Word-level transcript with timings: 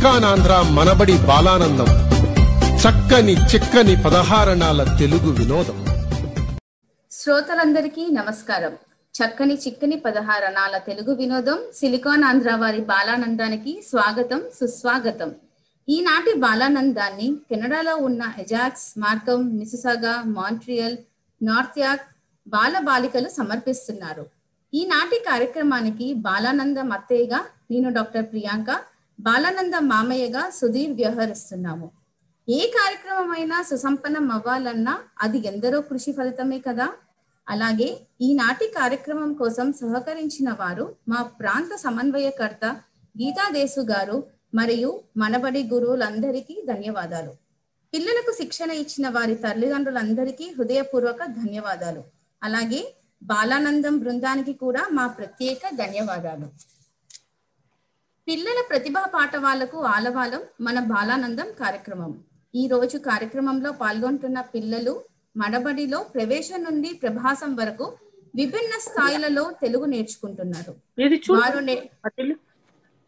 సిలికానాంధ్ర 0.00 0.52
మనబడి 0.70 1.14
బాలానందం. 1.18 1.88
చక్కని 2.82 3.32
చిక్కని 3.32 3.94
పదహారణాల 4.02 4.96
తెలుగు 4.98 5.30
వినోదం. 5.30 5.78
శ్రోతలందరికీ 7.10 8.06
నమస్కారం. 8.10 8.74
చక్కని 9.14 9.54
చిక్కని 9.54 9.96
పదహారణాల 9.96 10.78
తెలుగు 10.78 11.14
వినోదం 11.14 11.58
సిలికాన్ 11.74 12.24
ఆంధ్ర 12.24 12.54
వారి 12.54 12.80
బాలానందానికి 12.80 13.72
స్వాగతం 13.88 14.40
సుస్వాగతం. 14.60 15.32
ఈనాటి 15.88 16.34
బాలానందాన్ని 16.38 17.28
కెనడాలో 17.50 17.96
ఉన్న 17.96 18.22
ఎజాక్స్ 18.38 18.98
మార్కం 18.98 19.58
మిసిసాగా 19.58 20.22
మాంట్రియల్ 20.26 20.96
నార్త్యాక్ 21.42 22.06
బాల 22.48 22.78
బాలికలు 22.78 23.28
సమర్పిస్తున్నారు. 23.28 24.26
ఈనాటి 24.74 25.24
కార్యక్రమానికి 25.30 26.14
బాలానందం 26.14 26.92
అత్తయ్యగా 26.92 27.42
నేను 27.70 27.92
డాక్టర్ 27.92 28.24
ప్రియాంక 28.24 28.70
బాలానంద 29.20 29.74
మామయ్యగా 29.74 30.50
సుధీర్ 30.50 30.92
వ్యవహరిస్తున్నాము. 30.92 31.90
ఏ 32.48 32.70
కార్యక్రమం 32.70 33.30
అయినా 33.30 33.62
సుసంపన్నం 33.62 34.30
అవ్వాలన్నా 34.30 34.98
అది 35.20 35.38
ఎందరో 35.46 35.80
కృషి 35.80 36.12
ఫలితమే 36.12 36.58
కదా? 36.58 36.88
అలాగే 37.48 38.00
ఈనాటి 38.20 38.66
కార్యక్రమం 38.66 39.34
కోసం 39.34 39.72
సహకరించిన 39.72 40.50
వారు 40.50 40.96
మా 41.08 41.22
ప్రాంత 41.22 41.76
సమన్వయకర్త 41.76 42.64
గీతాదేశు 43.20 43.80
గారు 43.80 44.26
మరియు 44.54 45.00
మనబడి 45.16 45.68
గురువులందరికీ 45.72 46.62
ధన్యవాదాలు. 46.68 47.32
పిల్లలకు 47.94 48.32
శిక్షణ 48.32 48.70
ఇచ్చిన 48.70 49.08
వారి 49.08 49.34
తల్లిదండ్రులందరికీ 49.34 50.54
హృదయపూర్వక 50.58 51.24
ధన్యవాదాలు. 51.24 52.04
అలాగే 52.42 52.94
బాలానందం 53.22 53.98
బృందానికి 53.98 54.52
కూడా 54.52 54.88
మా 54.90 55.06
ప్రత్యేక 55.06 55.60
ధన్యవాదాలు. 55.74 56.48
పిల్లల 58.26 58.60
ప్రతిభా 58.70 59.02
పాఠవాలకు 59.12 59.78
ఆలవాలం 59.92 60.42
మన 60.60 60.78
బాలానందం 60.90 61.48
కార్యక్రమం 61.60 62.12
ఈ 62.54 62.62
రోజు 62.68 62.96
కార్యక్రమంలో 63.04 63.70
పాల్గొంటున్న 63.80 64.38
పిల్లలు 64.54 64.94
మడబడిలో 65.36 65.98
ప్రవేశం 66.14 66.60
నుండి 66.64 66.90
ప్రభాసం 67.02 67.50
వరకు 67.54 67.86
విభిన్న 68.34 68.72
స్థాయిలలో 68.84 69.44
తెలుగు 69.62 69.86
నేర్చుకుంటున్నారు 69.92 70.72
వారు. 71.36 71.60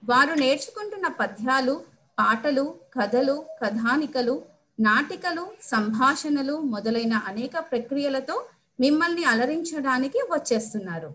వారు 0.03 0.33
నేర్చుకుంటున్న 0.41 1.09
పద్యాలు 1.21 1.75
పాటలు 2.19 2.65
కథలు 2.95 3.37
కథానికలు 3.61 4.37
నాటికలు 4.79 5.45
సంభాషణలు 5.67 6.57
మొదలైన 6.73 7.15
అనేక 7.29 7.55
ప్రక్రియలతో 7.71 8.37
మిమ్మల్ని 8.79 9.25
అలరించడానికి 9.33 10.21
వచ్చేస్తున్నారు 10.33 11.11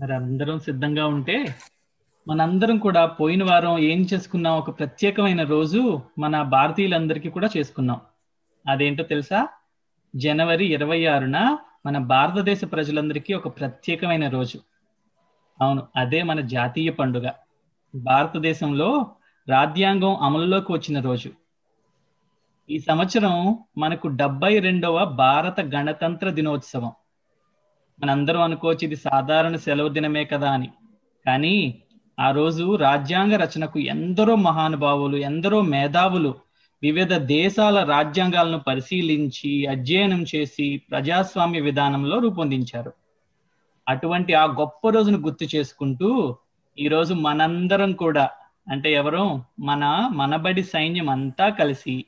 మరి 0.00 0.14
అందరం 0.14 0.58
సిద్ధంగా 0.58 1.06
ఉంటే 1.06 1.54
మనందరం 2.28 2.78
కూడా 2.78 3.06
పోయిన 3.06 3.44
వారం 3.44 3.78
ఏం 3.78 4.06
చేసుకున్నాం? 4.14 4.58
ఒక 4.58 4.78
ప్రత్యేకమైన 4.78 5.42
రోజు 5.42 6.00
మన 6.18 6.42
భారతీయులందరికీ 6.42 7.30
కూడా 7.30 7.48
చేసుకున్నాం. 7.56 8.00
అదేంటో 8.68 9.04
తెలుసా? 9.04 9.48
జనవరి 10.16 10.66
ఇరవై 10.66 11.06
ఆరున 11.06 11.58
మన 11.86 11.98
భారతదేశ 11.98 12.64
ప్రజలందరికీ 12.64 13.34
ఒక 13.34 13.60
ప్రత్యేకమైన 13.60 14.28
రోజు. 14.28 14.58
అవును 15.60 15.86
అదే 15.96 16.22
మన 16.22 16.40
జాతీయ 16.40 16.90
పండుగ. 16.90 17.30
భారతదేశంలో 17.94 19.06
రాజ్యాంగం 19.48 20.16
అమలులోకి 20.16 20.72
వచ్చిన 20.72 21.00
రోజు. 21.00 21.30
ఈ 22.70 22.78
సంవత్సరం 22.78 23.58
మనకు 23.78 24.08
డెబ్బై 24.08 24.58
రెండవ 24.58 25.04
భారత 25.04 25.60
గణతంత్ర 25.60 26.30
దినోత్సవం. 26.30 26.92
మనందరం 28.02 28.42
అనుకోవచ్చు 28.42 28.84
ఇది 28.84 28.96
సాధారణ 28.96 29.56
సెలవు 29.56 29.88
దినమే 29.88 30.24
కదా 30.24 30.50
అని. 30.50 30.68
కానీ 31.26 31.82
ఆ 32.20 32.30
రోజు 32.30 32.76
రాజ్యాంగ 32.76 33.36
రచనకు 33.36 33.78
ఎందరో 33.78 34.34
మహానుభావులు 34.36 35.16
ఎందరో 35.16 35.60
మేధావులు 35.60 36.34
వివిధ 36.82 37.14
దేశాల 37.14 37.82
రాజ్యాంగాలను 37.84 38.58
పరిశీలించి 38.58 39.66
అధ్యయనం 39.66 40.24
చేసి 40.34 40.82
ప్రజాస్వామ్య 40.90 41.60
విధానంలో 41.60 42.18
రూపొందించారు. 42.18 42.92
అటువంటి 43.88 44.34
ఆ 44.34 44.44
గొప్ప 44.44 44.88
రోజును 44.88 45.18
గుర్తు 45.18 45.56
చేసుకుంటూ 45.56 46.36
ఈరోజు 46.78 47.14
మనందరం 47.14 47.92
కూడా 47.92 48.30
అంటే 48.70 48.92
ఎవరు 48.92 49.40
మన 49.60 50.10
మనబడి 50.12 50.62
సైన్యం 50.62 51.08
అంతా 51.08 51.48
కలిసి 51.48 52.04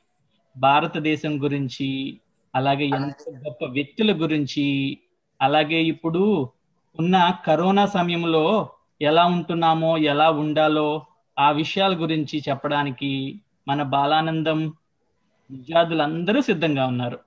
భారతదేశం 0.56 1.42
గురించి 1.42 2.20
అలాగే 2.54 2.84
ఎంతో 2.84 3.32
గొప్ప 3.32 3.64
వ్యక్తుల 3.64 4.12
గురించి 4.22 4.98
అలాగే 5.40 5.76
ఇప్పుడు 5.76 6.52
ఉన్న 6.98 7.36
కరోనా 7.46 7.86
సమయంలో 7.86 8.72
ఎలా 9.02 9.24
ఉంటున్నామో 9.26 9.98
ఎలా 9.98 10.30
ఉండాలో 10.30 11.06
ఆ 11.38 11.50
విషయాల 11.50 12.02
గురించి 12.02 12.42
చెప్పడానికి 12.48 13.40
మన 13.68 13.82
బాలానందం 13.82 14.68
విద్యార్థులందరూ 15.50 16.40
సిద్ధంగా 16.40 16.86
ఉన్నారు. 16.86 17.18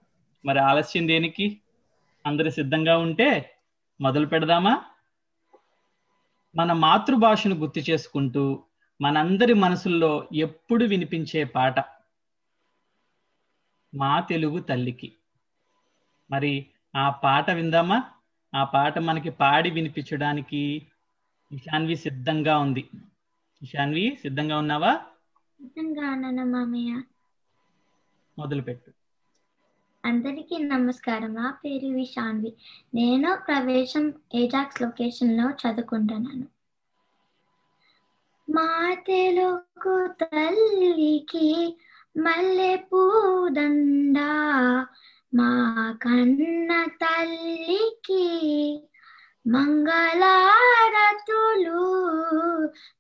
మరి 0.46 0.60
ఆలస్యం 0.60 1.08
దేనికి? 1.08 1.62
అందరూ 2.26 2.50
సిద్ధంగా 2.50 2.98
ఉంటే 2.98 3.56
మొదలు 4.02 4.26
పెడదామా? 4.26 4.84
మన 6.56 6.74
మాతృభాషను 6.74 7.56
గుర్తు 7.56 7.92
చేసుకుంటూ 7.92 8.64
మనందరి 9.02 9.54
మనసుల్లో 9.54 10.28
ఎప్పుడు 10.34 10.86
వినిపించే 10.86 11.44
పాట 11.44 11.80
మా 13.96 14.20
తెలుగు 14.20 14.60
తల్లికి. 14.60 15.12
మరి 16.32 16.66
ఆ 16.96 17.10
పాట 17.10 17.52
విందామా? 17.52 17.98
ఆ 18.54 18.64
పాట 18.64 19.00
మనకి 19.00 19.30
పాడి 19.30 19.70
వినిపించడానికి 19.72 20.62
ఇషాన్వి 21.52 21.96
సిద్ధంగా 21.96 22.58
ఉంది. 22.58 22.90
ఇషాన్వి 23.62 24.18
సిద్ధంగా 24.22 24.58
ఉన్నావా? 24.58 24.94
మొదలుపెట్టు. 28.38 28.92
అందరికీ 30.06 30.58
నమస్కారం. 30.58 31.34
నా 31.34 31.52
పేరు 31.66 31.88
విశాన్వి 31.88 32.54
నేను 32.96 33.38
ప్రవేశం 33.48 34.14
ఏజాక్స్ 34.36 34.82
లొకేషన్లో 34.82 35.50
చదువుకుంటున్నాను. 35.62 36.48
మా 38.48 38.94
తెలుగు 39.08 40.08
తల్లికి 40.22 41.78
మల్లె 42.18 42.76
పూదండ 42.76 44.18
మా 45.34 45.52
కన్న 46.02 46.72
తల్లికి 47.02 48.26
మంగళారతులు 49.46 50.34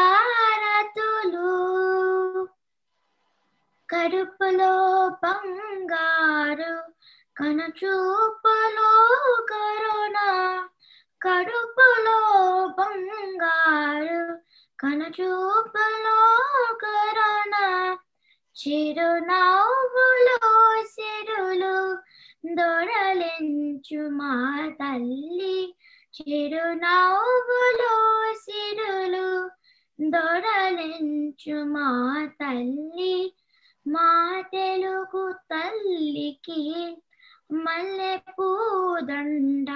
కడుపులో 3.90 4.74
బంగారు 5.24 6.74
కనచూపులో 7.38 8.92
కరుణ 9.50 10.18
కడుపులో 11.22 12.20
బంగారు. 12.80 14.40
కనచూపులో 14.80 16.38
కరుణ 16.82 17.56
చిరునవ్వులో 18.52 19.38
సిరులు 20.84 21.98
దొరలించు 22.56 24.10
మా 24.10 24.68
తల్లి. 24.70 25.76
చిరునవ్వులో 26.22 27.96
సిరులు 28.34 29.50
దొరలించు 30.02 31.64
మా 31.64 31.90
తల్లి. 32.26 33.34
మా 33.88 34.42
తెలుగు 34.42 35.32
తల్లికి 35.32 36.98
మల్లె 37.50 38.18
పూదండ 38.30 39.70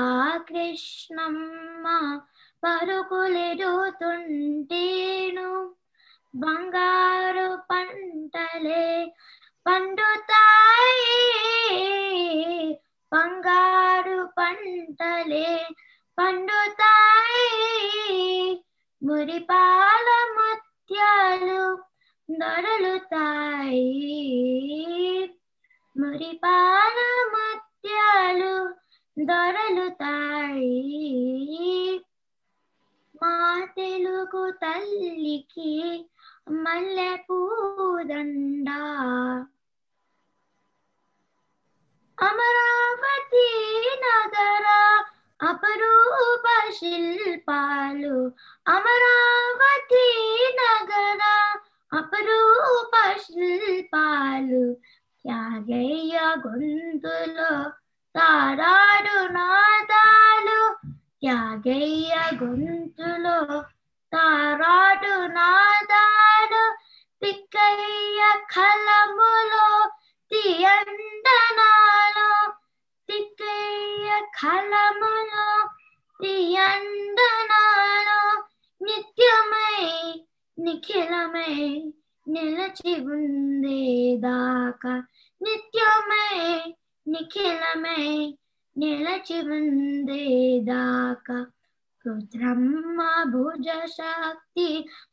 కృష్ణమ్మ 0.49 1.85
పరుగులెడుతుంటేను. 2.63 5.49
బంగారు 6.35 7.49
పంటలే 7.71 8.85
పండుతాయి 9.65 11.17
బంగారు 13.11 14.19
పంటలే 14.37 15.49
పండుతాయి 16.17 17.47
మురిపాల 19.01 20.07
ముత్యాలు 20.37 21.61
దొరలుతాయి 22.29 23.87
మురిపాల 25.95 26.97
ముత్యాలు 27.33 28.53
దొరలుతాయి 29.17 30.71
మా 33.15 33.35
తెలుగు 33.75 34.51
తల్లికి 34.61 35.73
మల్లె 36.63 37.15
పూదండ. 37.27 38.69
అమరావతి 42.17 43.47
నగరా 44.03 44.79
అపరూప 45.43 46.45
శిల్పాలు 46.77 48.15
అమరావతి 48.65 50.07
నగర 50.59 51.21
అపరూప 51.91 52.93
శిల్పాలు 53.25 54.63
త్యాగయ్య 55.25 56.17
గొంతులో 56.45 57.51
తారాడు 58.15 59.17
నాదాలు 59.35 60.59
త్యాగయ్య 61.21 62.13
గొంతులో 62.41 63.37
తారాడు 64.13 65.13
నాదాలు 65.37 66.63
తిక్కయ్య 67.21 68.21
కలములో 68.53 69.67
తీయండనాలు 70.31 72.29
తిక్కయ్య 73.12 74.08
కలములో 74.36 75.48
తీయండనాలు 76.20 78.20
నిత్యమై 78.80 79.82
నిఖిలమై 80.58 81.58
నిలచి 82.26 82.94
ఉండేదాకా 83.12 84.94
నిత్యమై 85.40 86.32
నిఖిలమై 87.06 88.08
నిలచి 88.76 89.38
ఉండేదాకా 89.50 91.38
రుద్రమ్మ 92.04 92.98
భుజ 93.32 93.68
శక్తి 93.94 94.66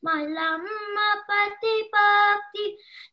మలమ్మ 0.06 0.98
పతి 1.30 1.76
భక్తి 1.94 2.66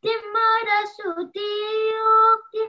తిమ్మర 0.02 0.68
సుతియోక్తి 0.94 2.64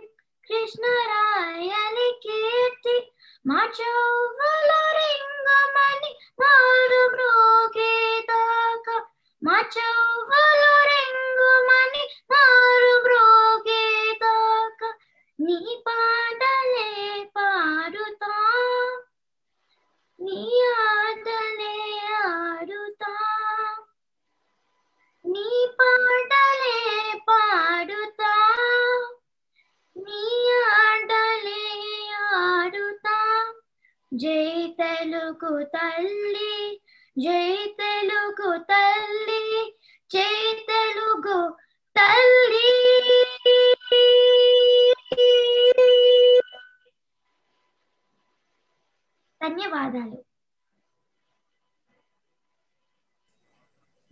కృష్ణరాయలి 0.51 2.09
కీర్తి 2.23 2.97
మా 3.45 3.61
చెవులు 3.77 4.51
రింగమని 4.97 6.11
మారు 6.39 7.03
బ్రోగేదాకా 7.13 8.97
మా 9.43 9.59
చెవులు 9.75 10.73
రింగమని 10.89 12.05
మారు 12.33 12.95
బ్రోగేదాకా 13.05 14.91
నీ 15.39 15.59
పాటలే 15.87 16.89
పాడుతా 17.37 18.35
నీ 20.21 20.41
ఆటలే 20.85 21.75
ఆడుతా. 22.25 23.13
నీ 25.25 25.49
పాటలే 25.79 26.78
జై 34.19 34.75
తెలుగు 34.81 35.65
తల్లి 35.65 36.81
జై 37.19 37.57
తెలుగు 37.81 38.59
తల్లి 38.59 39.77
జై 40.13 40.67
తెలుగు 40.71 41.57
తల్లి. 41.99 42.69
ధన్యవాదాలు. 49.43 50.25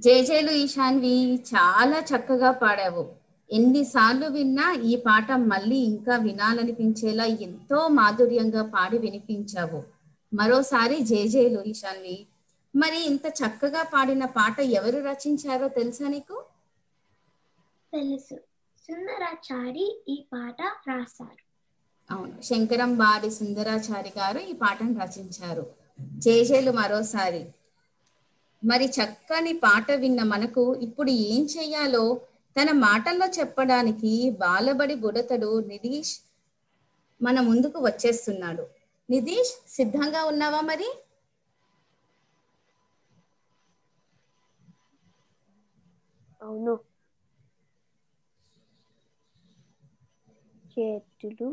జేజేలు 0.00 0.50
ఈశాన్వి 0.50 1.44
చాలా 1.54 1.98
చక్కగా 2.00 2.50
పాడావు. 2.50 3.14
ఎన్నిసార్లు 3.52 4.26
విన్నా 4.26 4.72
ఈ 4.72 4.96
పాట 4.96 5.32
మళ్ళీ 5.32 5.76
ఇంకా 5.76 6.16
వినాలనిపించేలా 6.16 7.24
ఎంతో 7.24 7.88
మాధుర్యంగా 7.88 8.70
పాడి 8.74 8.98
వినిపించావు. 8.98 9.95
మరోసారి 10.36 11.00
జేజేలు 11.00 11.62
ఈశాన్వి 11.62 12.16
మరి 12.74 13.06
ఇంత 13.06 13.26
చక్కగా 13.26 13.82
పాడిన 13.82 14.24
పాట 14.24 14.60
ఎవరు 14.60 14.98
రచించారో 15.04 15.68
తెలుసా 15.68 16.08
నీకు? 16.08 16.36
తెలుసు. 17.92 18.36
సుందరాచారి 18.78 20.04
ఈ 20.08 20.26
పాట 20.32 20.60
రాశారు. 20.88 21.42
అవును. 22.10 22.42
శంకరం 22.42 22.96
బాడి 22.96 23.30
సుందరాచారి 23.30 24.12
గారు 24.18 24.38
ఈ 24.38 24.52
పాటను 24.52 25.00
రచించారు. 25.00 25.64
జేజేలు 26.18 26.70
మరోసారి. 26.70 27.42
మరి 28.64 28.84
చక్కని 28.86 29.52
పాట 29.52 29.92
విన్న 29.92 30.22
మనకు 30.22 30.74
ఇప్పుడు 30.74 31.10
ఏం 31.10 31.46
చెయ్యాలో? 31.58 32.20
తన 32.56 32.72
మాటల్లో 32.72 33.26
చెప్పడానికి 33.26 34.30
బాలబడి 34.30 34.94
బుడతడు 34.94 35.64
నిధీష్ 35.66 36.14
మన 37.22 37.40
ముందుకు 37.40 37.78
వచ్చేస్తున్నాడు. 37.80 38.64
నిధీష్ 39.08 39.52
సిద్ధంగా 39.74 40.22
ఉన్నావా 40.30 40.60
మరి? 40.66 40.88
అవును. 46.40 46.74
చేతులు 50.72 51.46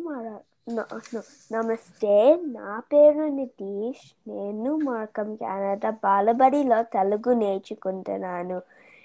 నమస్తే 1.51 2.13
నా 2.53 2.71
పేరు 2.87 3.25
నితీష్ 3.35 4.03
నేను 4.29 4.71
మార్కం 4.85 5.29
కెనడా 5.35 5.91
బాలబడిలో 6.03 6.79
తెలుగు 6.91 7.33
నేర్చుకుంటున్నాను. 7.41 8.59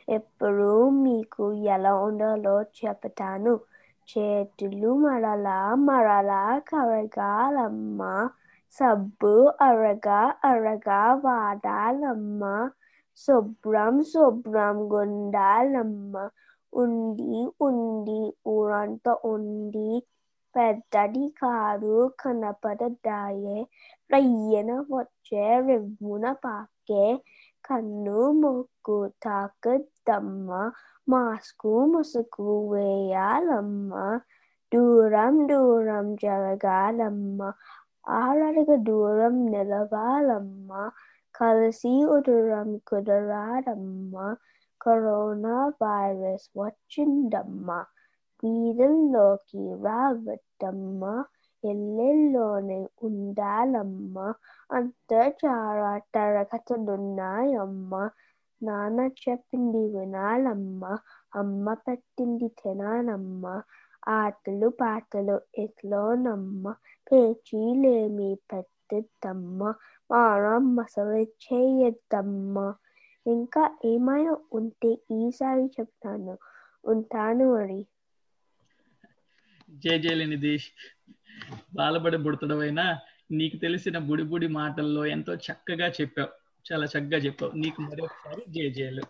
ఎప్పుడు 0.09 0.71
మీకు 1.02 1.45
ఎలా 1.75 1.93
ఉండాలో 2.07 2.55
చెప్తాను. 2.78 3.55
చేతులు 4.08 4.90
మరలా 5.02 5.58
మరలా 5.86 6.42
కరగాలమ్మా 6.68 8.12
సబ్బు 8.78 9.32
అరగా 9.66 10.20
అరగా 10.48 11.02
వాడాలమ్మ 11.24 12.42
శుభ్రం 13.20 13.96
శుభ్రం 14.10 14.76
గుండాలమ్మ 14.90 16.14
ఉండి 16.72 17.32
ఉండి 17.66 18.20
ఊరంతా 18.48 19.12
ఉండి 19.32 19.90
పెద్దది 20.54 21.26
కాదు 21.40 21.92
కనపడదాయే 22.20 23.58
రయ్యన 24.10 24.70
వచ్చే 24.90 25.46
రివ్వున 25.66 26.26
పాకే 26.42 27.04
కన్ను 27.64 28.20
మొక్కు 28.40 28.96
తాకద్దమ్మ 29.22 30.50
మాస్కు 31.08 31.86
ముసుగు 31.86 32.72
వేయాలమ్మ. 32.72 33.92
దూరం 34.74 35.48
దూరం 35.48 36.14
జరగాలమ్మ. 36.14 37.52
ఆరడుగు 38.08 38.76
దూరం 38.76 39.46
నిలవాలమ్మ. 39.46 40.90
కలిసి 41.34 42.04
ఉదరం 42.04 42.76
కుదరాడమ్మా 42.76 44.36
కరోనా 44.82 45.72
వైరస్ 45.82 46.50
వచ్చిందమ్మా. 46.58 47.78
వీధుల్లోకి 48.44 49.74
రావద్దమ్మా. 49.84 51.14
ఉండాలమ్మ 51.64 52.88
ఉండాలమ్మా. 53.02 54.34
చాలా 55.46 55.98
తరగతులున్నాయమ్మ. 56.14 57.94
నాన్న 58.62 59.00
చెప్పింది 59.20 59.82
వినాలమ్మా 59.94 60.92
అమ్మ 61.34 61.74
పెట్టింది 61.82 62.48
తినాలమ్మా. 62.60 63.54
ఆటలు 64.12 64.68
పాటలు 64.80 65.34
ఎట్లోనమ్మా 65.58 66.72
పేచీలేమి 67.06 68.30
పెట్టిద్దమ్మ. 68.50 69.60
మానమ్మ 70.10 70.74
మసలు 70.76 71.16
చేయద్దమ్మ. 71.44 72.56
ఇంకా 73.26 73.62
ఏమైనా 73.84 74.34
ఉంటే 74.52 74.90
ఈసారి 75.18 75.66
చెప్తాను. 75.76 76.34
ఉంటాను 76.84 77.46
మరి. 77.52 77.80
జేజేలి 79.82 80.26
నిధీష్ 80.26 80.68
బాలబడి 81.74 82.16
బుడతడవైనా 82.16 82.86
నీకు 83.30 83.56
తెలిసిన 83.56 83.98
బుడి 84.06 84.22
బుడి 84.24 84.48
మాటల్లో 84.52 85.02
ఎంతో 85.06 85.34
చక్కగా 85.46 85.88
చెప్పావు. 85.98 86.32
చాలా 86.72 86.84
చక్కగా 86.84 87.16
చెప్పావు. 87.16 87.52
నీకు 87.52 87.82
మరొకసారి 87.82 88.44
జేజేలు 88.48 89.02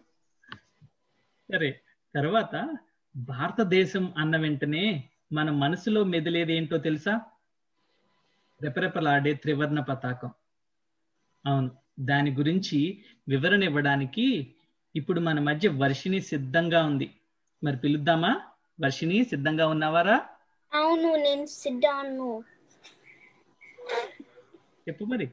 సరే 1.53 1.81
తర్వాత 2.15 2.77
భారతదేశం 3.17 4.15
అన్న 4.19 4.37
వెంటనే 4.37 5.11
మన 5.33 5.51
మనసులో 5.51 6.05
మెదిలేది 6.05 6.53
ఏంటో 6.53 6.79
తెలుసా? 6.79 7.21
రెపరెపలాడే 8.63 9.35
త్రివర్ణ 9.35 9.81
పతాకం. 9.81 10.31
అవును 11.47 11.71
దాని 12.01 12.35
గురించి 12.35 13.05
వివరణ 13.29 13.63
ఇవ్వడానికి 13.63 14.55
ఇప్పుడు 14.97 15.21
మన 15.21 15.41
మధ్య 15.41 15.69
వర్షిని 15.69 16.21
సిద్ధంగా 16.21 16.85
ఉంది. 16.85 17.15
మరి 17.65 17.77
పిలుద్దామా? 17.77 18.41
వర్షిని 18.85 19.25
సిద్ధంగా 19.25 19.67
ఉన్నావారా? 19.69 20.27
అవును 20.75 21.17
నేను 21.17 21.47
సిద్ధాను 21.47 22.45
చెప్పు 24.89 25.05
మరి. 25.05 25.31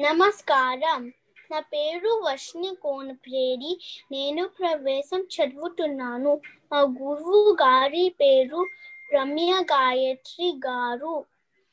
నమస్కారం. 0.00 1.12
నా 1.50 1.60
పేరు 1.60 2.22
వర్షిని 2.24 2.74
కోనప్రేడి 2.74 3.80
నేను 4.12 4.48
ప్రవేశం 4.48 5.20
చదువుతున్నాను. 5.20 6.40
మా 6.72 6.80
గురువు 6.80 7.52
గారి 7.52 8.14
పేరు 8.20 8.66
రమ్య 9.14 9.52
గాయత్రి 9.52 10.60
గారు. 10.66 11.24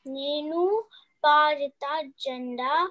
నేను 0.06 0.84
భారత 1.24 2.02
జెండా 2.20 2.90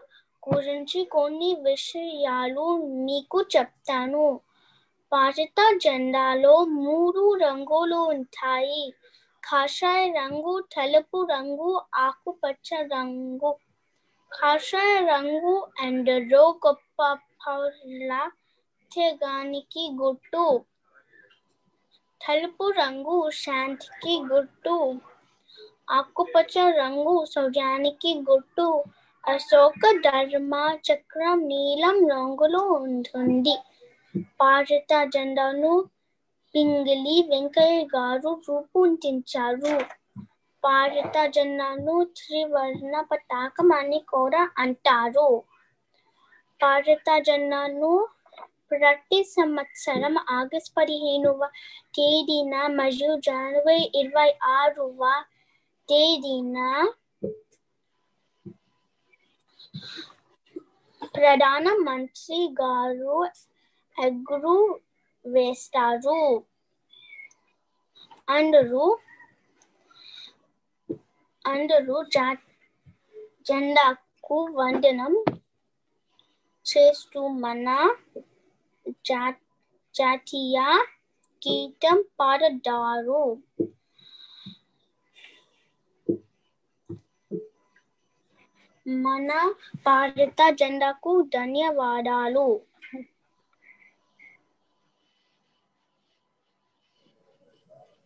గురించి 0.49 1.03
కొన్ని 1.03 1.57
విషయాలు 1.61 2.65
మీకు 2.77 3.41
చెప్తాను. 3.41 4.39
భారత 5.11 5.77
జెండాలో 5.83 6.65
మూడు 6.65 7.33
రంగులు 7.33 7.95
ఉంటాయి. 7.95 8.93
కాషాయ 9.43 10.11
రంగు 10.11 10.63
తెలుపు 10.75 11.27
రంగు 11.31 11.81
ఆకుపచ్చ 11.95 12.81
రంగు. 12.81 13.55
కాషాయ 14.37 15.05
రంగు 15.05 15.67
అండ్ 15.79 16.09
గొప్ప 16.33 17.13
పౌర్ల 17.13 18.29
త్యాగానికి 18.91 19.83
తెలుపు 22.21 22.69
రంగు 22.69 23.29
శాంతికి 23.29 24.21
గుట్టు. 24.33 24.95
ఆకుపచ్చ 25.89 26.55
రంగు 26.71 27.25
శౌర్యానికి 27.25 28.23
గుట్టు. 28.31 28.83
అశోక 29.27 29.83
ధర్మ 30.05 30.77
చక్రం 30.87 31.47
నీలం 31.47 32.07
రంగులో 32.09 32.59
ఉంటుంది. 32.59 33.55
భారత 34.39 35.03
జెండాను 35.03 35.73
పింగిలి 36.55 37.27
వెంకయ్య 37.29 37.83
గారు 37.95 38.41
రూపొందించారు. 38.49 40.06
భారత 40.67 41.17
జెండాను 41.35 41.95
త్రివర్ణ 42.17 42.93
పతాకం 43.11 43.69
అని 43.79 43.99
కూడా 44.13 44.41
అంటారు. 44.57 45.29
భారత 46.61 47.07
జెండాను 47.21 47.91
ప్రతి 48.71 49.19
సంవత్సరం 49.33 50.15
ఆగస్ట్ 50.37 50.71
పదిహేనువ 50.77 51.41
తేదీన 51.97 52.55
మరియు 52.79 53.13
జనవరి 53.27 53.83
ఇరవై 53.95 54.29
ఆరువ 54.55 55.01
తేదీన 55.89 56.57
ప్రధాన 61.15 61.67
మంత్రి 61.87 62.39
గారు 62.61 63.17
ఎగురు 63.97 64.57
వేస్తారు. 65.25 66.21
అందరూ 68.27 68.83
అందరూ 71.47 71.95
జా 72.13 72.27
జెండాకు 73.47 74.37
వందనం 74.53 75.13
చేస్తూ 76.65 77.21
మన 77.43 77.67
జాతీయ 79.95 80.57
గీతం 81.41 81.99
పాడతారు. 82.19 83.21
మన 88.85 89.29
భారత 89.85 90.39
జెండాకు 90.59 91.13
ధన్యవాదాలు. 91.35 92.47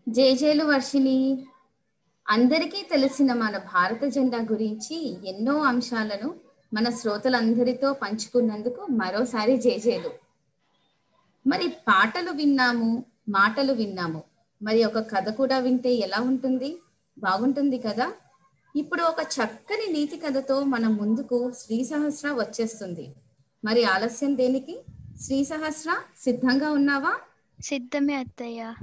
జేజేలు 0.08 0.64
వర్షిని 0.64 1.18
అందరికీ 2.32 2.88
తెలిసిన 2.92 3.34
మన 3.34 3.58
భారత 3.58 4.06
జెండా 4.06 4.38
గురించి 4.38 5.30
ఎన్నో 5.30 5.60
అంశాలను 5.62 6.36
మన 6.74 6.90
శ్రోతలందరితో 6.90 7.94
పంచుకున్నందుకు 7.94 8.86
మరోసారి 8.86 9.58
జేజేలు 9.58 10.12
మరి 11.48 11.68
పాటలు 11.68 12.32
విన్నాము 12.32 13.06
మాటలు 13.30 13.74
విన్నాము. 13.74 14.24
మరి 14.64 14.86
ఒక 14.86 14.98
కథ 14.98 15.30
కూడా 15.30 15.60
వింటే 15.60 15.94
ఎలా 15.94 16.20
ఉంటుంది? 16.20 16.80
బాగుంటుంది 17.18 17.78
కదా? 17.78 18.14
ఇప్పుడు 18.76 19.04
ఒక 19.04 19.22
చక్కని 19.22 19.94
నీతి 19.94 20.18
కథతో 20.18 20.64
మన 20.64 20.88
ముందుకు 20.88 21.52
శ్రీ 21.52 21.84
సహస్ర 21.84 22.32
వచ్చేస్తుంది. 22.32 23.14
మరి 23.66 23.84
ఆలస్యం 23.84 24.38
దేనికి? 24.38 24.80
శ్రీ 25.22 25.44
సహస్ర 25.44 25.98
సిద్ధంగా 26.20 26.72
ఉన్నావా? 26.72 27.16
సిద్ధమే 27.62 28.14
అత్తయ్య. 28.14 28.74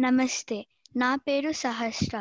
నమస్తే. 0.00 0.66
నా 0.96 1.16
పేరు 1.16 1.52
సహస్ర. 1.52 2.16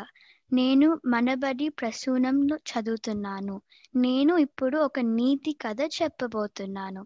నేను 0.54 1.02
మనబడి 1.06 1.70
ప్రసూనంలో 1.70 2.58
చదువుతున్నాను. 2.70 3.62
నేను 3.96 4.38
ఇప్పుడు 4.38 4.78
ఒక 4.78 5.00
నీతి 5.00 5.54
కథ 5.62 5.82
చెప్పబోతున్నాను. 6.02 7.02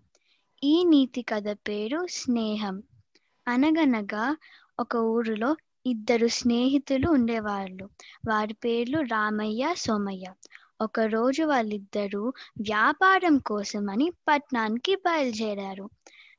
ఈ 0.63 0.83
నీతి 0.83 1.21
కథ 1.21 1.47
పేరు 1.67 2.07
స్నేహం. 2.09 2.75
అనగనగా 3.47 4.25
ఒక 4.79 4.95
ఊరిలో 4.95 5.55
ఇద్దరు 5.85 6.27
స్నేహితులు 6.27 7.09
ఉండేవాళ్ళు. 7.11 7.89
వారి 8.29 8.53
పేర్లు 8.53 9.01
రామయ్య 9.01 9.73
సోమయ్య. 9.77 10.25
ఒకరోజు 10.81 11.43
వాళ్ళిద్దరూ 11.43 12.23
వ్యాపారం 12.61 13.37
కోసమని 13.37 14.11
పట్నానికి 14.27 14.95
బయలుదేరారు. 14.95 15.85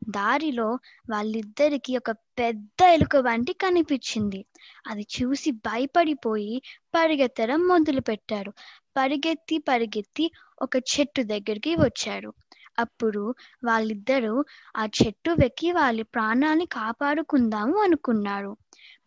దారిలో 0.08 0.78
వాళ్ళిద్దరికి 1.10 1.96
ఒక 1.96 2.10
పెద్ద 2.10 2.82
ఎలుక 2.84 3.16
వంటి 3.16 3.52
కనిపించింది. 3.52 4.46
అది 4.86 5.06
చూసి 5.16 5.50
భయపడిపోయి 5.50 6.62
పరిగెత్తడం 6.94 7.68
మొదలు 7.68 8.00
పెట్టారు 8.00 8.52
పరిగెత్తి 8.96 9.58
పరిగెత్తి 9.58 10.30
ఒక 10.62 10.76
చెట్టు 10.76 11.22
దగ్గరికి 11.22 11.74
వచ్చారు. 11.76 12.34
అప్పుడు 12.78 13.34
వాళ్ళిద్దరూ 13.64 14.44
ఆ 14.76 14.86
చెట్టు 14.86 15.30
వెక్కి 15.30 15.72
వాళ్ళ 15.72 16.02
ప్రాణాన్ని 16.02 16.66
కాపాడుకుందాము 16.66 17.76
అనుకున్నారు. 17.82 18.56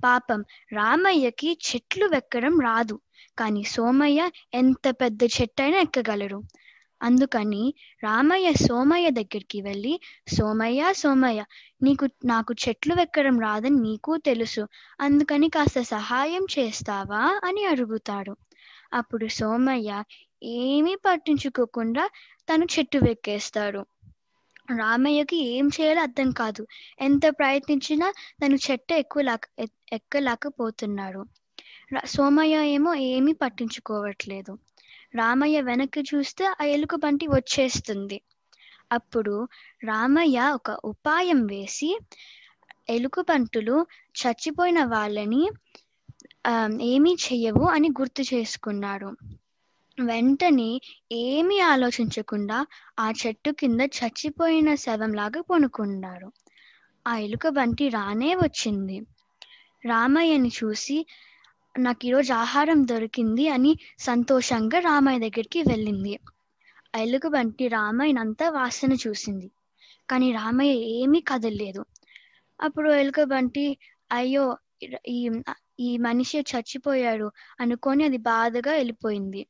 పాపం 0.04 0.46
రామయ్యకి 0.74 1.60
చెట్లు 1.68 2.06
వెక్కడం 2.06 2.60
రాదు. 2.60 3.00
కానీ 3.38 3.64
సోమయ్య 3.64 4.30
ఎంత 4.54 4.90
పెద్ద 5.02 5.24
చెట్టైనా 5.24 5.80
ఎక్కగలరు. 5.80 6.40
అందుకని 7.02 7.64
రామయ్య 8.04 8.54
సోమయ్య 8.62 9.10
దగ్గరికి 9.10 9.62
వెళ్ళి 9.62 9.94
సోమయ్య 10.28 10.94
సోమయ్య 10.94 11.42
నీకు 11.82 12.06
నాకు 12.26 12.54
చెట్లు 12.64 12.96
వెక్కడం 12.96 13.40
రాదని 13.40 13.80
నీకు 13.82 14.18
తెలుసు 14.26 14.64
అందుకని 15.02 15.50
కాస్త 15.50 15.82
సహాయం 15.90 16.46
చేస్తావా? 16.60 17.24
అని 17.46 17.66
అడుగుతాడు. 17.66 18.34
అప్పుడు 18.94 19.28
సోమయ్య 19.32 19.92
ఏమీ 20.44 20.96
పట్టించుకోకుండా 21.06 22.04
తను 22.50 22.66
చెట్టు 22.66 22.98
వెక్కేస్తాడు. 22.98 23.82
రామయ్యకి 24.78 25.38
ఏం 25.50 25.70
చేయాలో 25.76 26.02
అర్థం 26.02 26.32
కాదు. 26.32 26.64
ఎంత 27.00 27.22
ప్రయత్నించినా 27.40 28.08
తను 28.42 28.58
చెట్టు 28.66 28.94
ఎక్కువ 28.94 29.38
ఎక్కలేకపోతున్నాడు. 29.92 31.22
సోమయ్య 32.06 32.58
ఏమో 32.68 32.94
ఏమీ 33.12 33.34
పట్టించుకోవట్లేదు. 33.34 34.54
రామయ్య 35.14 35.62
వెనక్కి 35.62 36.02
చూస్తే 36.10 36.46
ఆ 36.62 36.66
ఎలుక 36.70 36.96
బంటి 36.96 37.26
వచ్చేస్తుంది. 37.28 38.18
అప్పుడు 38.92 39.36
రామయ్య 39.84 40.40
ఒక 40.54 40.72
ఉపాయం 40.86 41.42
వేసి 41.46 41.90
ఎలుకబంటులు 42.90 43.76
చచ్చిపోయిన 44.16 44.80
వాళ్ళని 44.86 45.44
ఏమీ 46.90 47.14
చెయ్యవు 47.24 47.66
అని 47.70 47.90
గుర్తు 48.00 48.24
చేసుకున్నాడు. 48.32 49.10
వెంటనే 49.98 50.70
ఏమీ 51.20 51.58
ఆలోచించకుండా 51.66 52.58
ఆ 53.00 53.08
చెట్టు 53.22 53.52
కింద 53.52 53.82
చచ్చిపోయిన 53.98 54.70
శవంలాగా 54.76 55.42
పొనుకున్నాడు. 55.50 56.28
ఆ 57.06 57.14
ఎలుక 57.18 57.48
బంటి 57.50 57.88
రానే 57.90 58.32
వచ్చింది. 58.36 58.98
రామయ్యని 59.84 60.52
చూసి 60.56 60.98
నాకు 61.80 62.04
ఈరోజు 62.06 62.32
ఆహారం 62.36 62.80
దొరికింది 62.86 63.46
అని 63.50 63.72
సంతోషంగా 64.00 64.80
రామయ్య 64.82 65.24
దగ్గరికి 65.26 65.62
వెళ్ళింది. 65.64 66.14
ఆ 66.94 67.00
ఎలుక 67.00 67.28
రామయ్యనంతా 67.74 68.46
వాసన 68.52 68.94
చూసింది. 69.04 69.48
కానీ 70.10 70.28
రామయ్య 70.32 70.74
ఏమీ 70.98 71.20
కదలలేదు. 71.28 71.82
అప్పుడు 72.60 72.90
ఎలుకబంటి 72.96 73.66
అయ్యో 74.12 74.46
ఈ 75.10 75.20
ఈ 75.80 75.98
మనిషి 75.98 76.40
చచ్చిపోయాడు 76.52 77.28
అనుకొని 77.60 78.04
అది 78.04 78.20
బాధగా 78.26 78.72
వెళ్ళిపోయింది. 78.74 79.42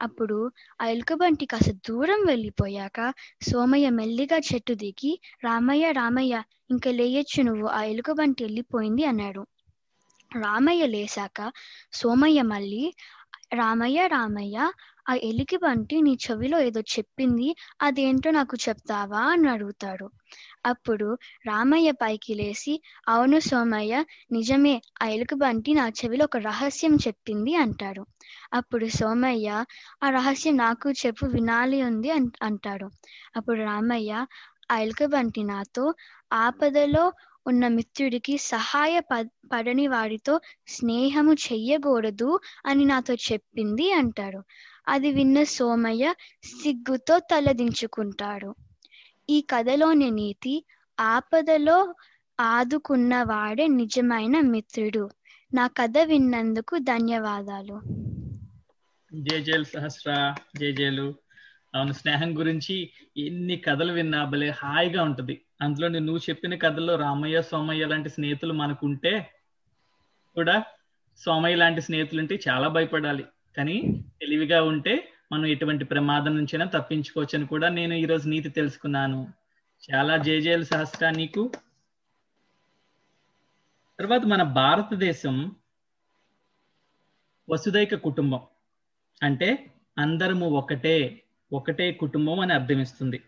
అప్పుడు 0.00 0.36
ఆ 0.80 0.86
ఎలుకబంటి 0.86 1.44
కాస్త 1.46 1.72
దూరం 1.88 2.20
వెళ్ళిపోయాక 2.26 3.00
సోమయ్య 3.42 3.88
మెల్లిగా 3.90 4.38
చెట్టు 4.48 4.74
దిగి 4.74 5.12
రామయ్య 5.44 5.92
రామయ్య 5.92 6.36
ఇంకా 6.70 6.90
లేయొచ్చు 6.92 7.42
నువ్వు 7.42 7.66
ఆ 7.70 7.82
ఎలుకబంటి 7.92 8.40
వెళ్ళిపోయింది 8.44 9.04
అన్నాడు. 9.04 9.42
రామయ్య 10.36 10.86
లేశాక 10.86 11.52
సోమయ్య 11.92 12.42
మళ్ళీ 12.42 12.94
రామయ్య 13.52 14.06
రామయ్య 14.06 14.72
ఆ 15.08 15.14
ఎలికి 15.14 15.56
బంటి 15.56 16.02
నీ 16.02 16.18
చెవిలో 16.30 16.60
ఏదో 16.60 16.80
చెప్పింది 16.80 17.56
అదేంటో 17.82 18.30
నాకు 18.30 18.56
చెప్తావా 18.68 19.18
అని 19.18 19.48
అడుగుతాడు. 19.48 20.10
అప్పుడు 20.66 21.18
రామయ్య 21.46 21.90
పైకి 21.90 22.34
లేచి 22.34 22.82
అవును 23.08 23.40
సోమయ్య 23.40 24.04
నిజమే 24.32 24.82
ఆ 25.02 25.06
ఎలుక 25.06 25.34
బంటి 25.34 25.74
నా 25.74 25.88
చెవిలో 25.88 26.24
ఒక 26.24 26.36
రహస్యం 26.36 26.96
చెప్పింది 26.96 27.54
అంటాడు. 27.54 28.06
అప్పుడు 28.52 28.86
సోమయ్య 28.88 29.64
ఆ 30.02 30.10
రహస్యం 30.10 30.56
నాకు 30.56 30.92
చెప్పు 30.92 31.26
వినాలి 31.26 31.82
ఉంది 31.82 32.10
అన్- 32.10 32.32
అంటాడు. 32.42 32.88
అప్పుడు 33.36 33.60
రామయ్య 33.62 34.26
ఆ 34.70 34.78
ఎలుక 34.78 35.04
బంటి 35.04 35.44
నాతో 35.44 35.94
ఆపదలో 36.32 37.12
ఉన్న 37.46 37.68
మిత్రుడికి 37.68 38.38
సహాయ 38.38 39.00
ప- 39.00 39.28
పడని 39.52 39.86
వాడితో 39.86 40.40
స్నేహము 40.68 41.32
చెయ్యకూడదు 41.32 42.40
అని 42.66 42.84
నాతో 42.84 43.14
చెప్పింది 43.14 43.92
అంటాడు 43.92 44.42
అది 44.88 45.12
విన్న 45.12 45.42
సోమయ్య 45.42 46.14
సిగ్గుతో 46.44 47.18
తలదించుకుంటాడు. 47.18 48.54
ఈ 49.30 49.40
కథలోని 49.40 50.10
నీతి 50.10 50.64
ఆపదలో 51.00 51.94
ఆదుకున్న 52.40 53.22
వాడే 53.22 53.66
నిజమైన 53.66 54.40
మిత్రుడు. 54.40 55.10
నా 55.54 55.66
కథ 55.66 55.98
విన్నందుకు 55.98 56.78
ధన్యవాదాలు. 56.78 57.80
జేజేలు 59.14 59.64
సహస్ర 59.64 60.34
జేజేలు 60.58 61.14
అవును 61.74 61.92
స్నేహం 61.92 62.38
గురించి 62.38 62.90
ఎన్ని 63.16 63.56
కథలు 63.56 63.92
విన్నా 63.92 64.24
భలే 64.24 64.48
హాయిగా 64.48 65.02
ఉంటది. 65.02 65.44
అందులో 65.62 65.88
నువ్వు 65.88 66.18
చెప్పిన 66.18 66.54
కథల్లో 66.54 66.96
రామయ్య 66.96 67.42
సోమయ్య 67.42 67.86
లాంటి 67.86 68.08
స్నేహితులు 68.08 68.52
మనకుంటే 68.52 69.30
కూడా 70.34 70.64
సోమయ్య 71.16 71.56
లాంటి 71.56 71.80
స్నేహితులు 71.80 72.20
ఉంటే 72.20 72.40
చాలా 72.48 72.68
భయపడాలి. 72.68 73.24
కానీ 73.56 74.04
తెలివిగా 74.20 74.62
ఉంటే 74.62 75.08
మనం 75.32 75.46
ఎటువంటి 75.46 75.84
ప్రమాదం 75.84 76.36
నుంచైనా 76.36 76.64
తప్పించుకోవచ్చు 76.66 77.38
అని 77.38 77.46
కూడా 77.46 77.68
నేను 77.68 77.94
ఈరోజు 77.94 78.28
నీతి 78.28 78.48
తెలుసుకున్నాను. 78.48 79.32
చాలా 79.94 80.16
జేజేలు 80.16 80.64
సహస్ర 80.64 81.10
నీకు. 81.10 81.52
తర్వాత 83.98 84.24
మన 84.24 84.42
భారతదేశం 84.42 85.56
వసుదైక 87.50 87.94
కుటుంబం. 87.94 88.40
అంటే 89.22 89.72
అందరము 89.98 90.46
ఒకటే. 90.46 91.21
ఒకటే 91.52 91.92
కుటుంబం 91.92 92.40
అని 92.40 92.52
అర్థమిస్తుంది. 92.52 93.22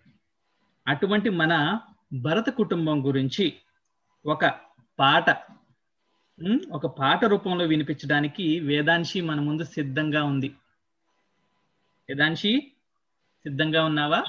అటువంటి 0.89 1.31
మన 1.31 1.81
భరత 2.13 2.51
కుటుంబం 2.51 3.07
గురించి 3.07 3.55
ఒక 4.27 4.47
పాట 4.99 5.37
ఒక 6.73 6.87
పాట 6.87 7.25
రూపంలో 7.25 7.65
వినిపించడానికి 7.65 8.61
వేదాంశి 8.61 9.21
మన 9.21 9.41
ముందు 9.41 9.65
సిద్ధంగా 9.65 10.25
ఉంది. 10.25 10.49
వేదాంశి 12.09 12.73
సిద్ధంగా 13.43 13.85
ఉన్నావా? 13.85 14.25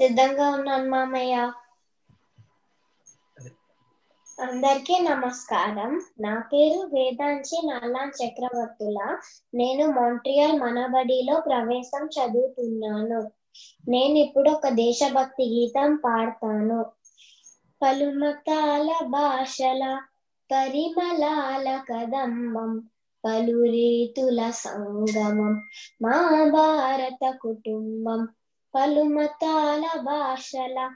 సిద్ధంగా 0.00 0.48
ఉన్నాను 0.50 0.90
మామయ్య. 0.90 1.52
అందరికీ 4.42 4.98
నమస్కారం. 4.98 6.00
నా 6.20 6.42
పేరు 6.52 6.86
వేదాంశి 6.94 7.66
నాలాన్ 7.66 8.12
చక్రవర్తుల. 8.22 9.18
నేను 9.54 9.86
మాంట్రియల్ 9.86 10.60
మనబడిలో 10.60 11.40
ప్రవేశం 11.40 12.06
చదువుతున్నాను. 12.06 13.30
నేను 13.88 14.18
ఇప్పుడు 14.18 14.50
ఒక 14.50 14.68
దేశభక్తి 14.68 15.44
గీతం 15.44 15.96
పాడతాను. 15.96 16.86
పలుమతాల 17.82 19.04
భాషల 19.04 20.00
పరిమళాల 20.52 21.82
కదంబం 21.92 22.78
పలు 23.24 23.62
రీతుల 23.62 24.50
సంగమం 24.50 25.62
మా 26.02 26.44
భారత 26.44 27.34
కుటుంబం. 27.40 28.28
పలుమతాల 28.74 30.00
భాషల 30.00 30.90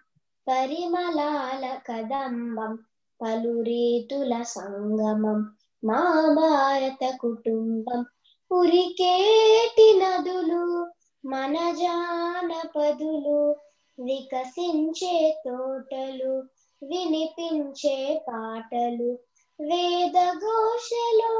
పరిమళాల 0.49 1.79
కదంబం 1.87 2.79
పలు 3.23 3.61
రీతుల 3.61 4.43
సంగమం 4.43 5.51
మా 5.85 6.35
భారత 6.35 7.17
కుటుంబం. 7.21 8.05
ఉరికేటి 8.53 9.99
నదులు 9.99 10.93
మన 11.25 11.53
జానపదులు 11.53 13.57
వికసించే 13.99 15.43
తోటలు 15.47 16.45
వినిపించే 16.83 18.25
పాటలు. 18.29 19.19
వేద 19.61 20.33
ఘోషలో 20.33 21.35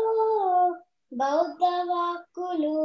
బౌద్ధ 1.13 1.65
వాక్కులు. 1.65 2.81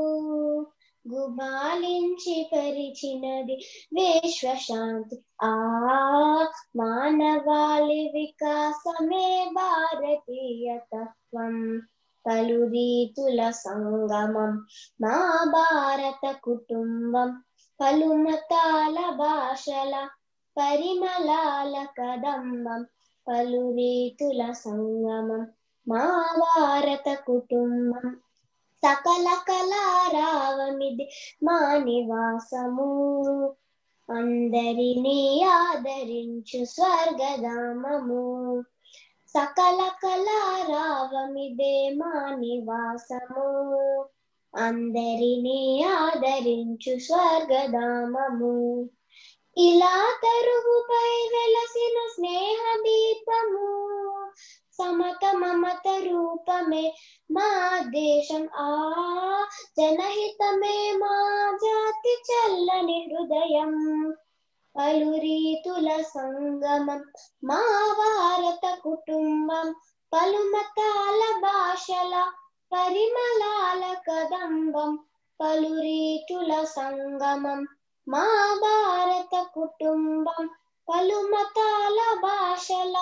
గుబాలించి 1.14 2.50
పరిచినది 2.54 3.56
విశ్వశాంతి. 3.94 5.22
ఆ 5.44 5.56
మానవాళి 6.76 8.12
వికాసమే 8.14 9.52
భారతీయ 9.54 10.78
తత్వం. 10.78 11.82
పలు 12.28 12.66
రీతుల 12.66 13.50
సంగమం 13.50 14.66
మా 15.02 15.44
భారత 15.54 16.36
కుటుంబం. 16.44 17.44
పలు 17.82 18.06
మతాల 18.06 19.10
భాషల 19.10 20.10
పరిమళాల 20.58 21.88
కదంబం 22.00 22.86
పలు 23.28 23.72
రీతుల 23.72 24.52
సంగమం 24.52 25.48
మా 25.88 26.36
భారత 26.40 27.18
కుటుంబం. 27.28 28.18
సకల 28.86 29.38
కళారావమిది 29.48 31.10
మా 31.44 31.78
నివాసము 31.78 32.90
అందరినీ 34.10 35.44
ఆదరించు 35.44 36.66
స్వర్గధామము. 36.66 38.64
సకల 39.30 39.90
కళారావమిదే 40.04 41.90
మా 41.90 42.36
నివాసము 42.40 43.48
అందరినీ 44.56 45.84
ఆదరించు 45.84 47.00
స్వర్గధామము. 47.00 48.90
ఇలా 49.58 50.20
తరుగుపై 50.24 51.30
వెలసిన 51.34 51.98
స్నేహ 52.14 52.76
దీపము. 52.78 53.97
సమత 54.80 55.26
మమత 55.36 55.88
రూపమే 56.06 56.86
మా 57.30 57.50
దేశం 57.94 58.44
ఆ 58.60 58.70
జనహితమే 59.78 60.78
మా 61.00 61.16
జాతి 61.64 62.14
చల్లని 62.28 63.00
హృదయం 63.06 63.74
పలు 64.76 65.12
రీతుల 65.18 65.90
సంగమం 66.10 67.02
మా 67.44 67.62
భారత 68.00 68.66
కుటుంబం 68.84 69.68
పలు 70.12 70.42
మతాల 70.52 71.22
భాషల 71.42 72.14
పరిమళాల 72.72 73.84
కదంబం 74.08 74.92
పలు 75.40 75.74
రీతుల 75.80 76.52
సంగమం 76.72 77.62
మా 78.08 78.26
భారత 78.62 79.36
కుటుంబం 79.54 80.44
పలు 80.88 81.20
మతాల 81.32 82.00
భాషల 82.22 82.96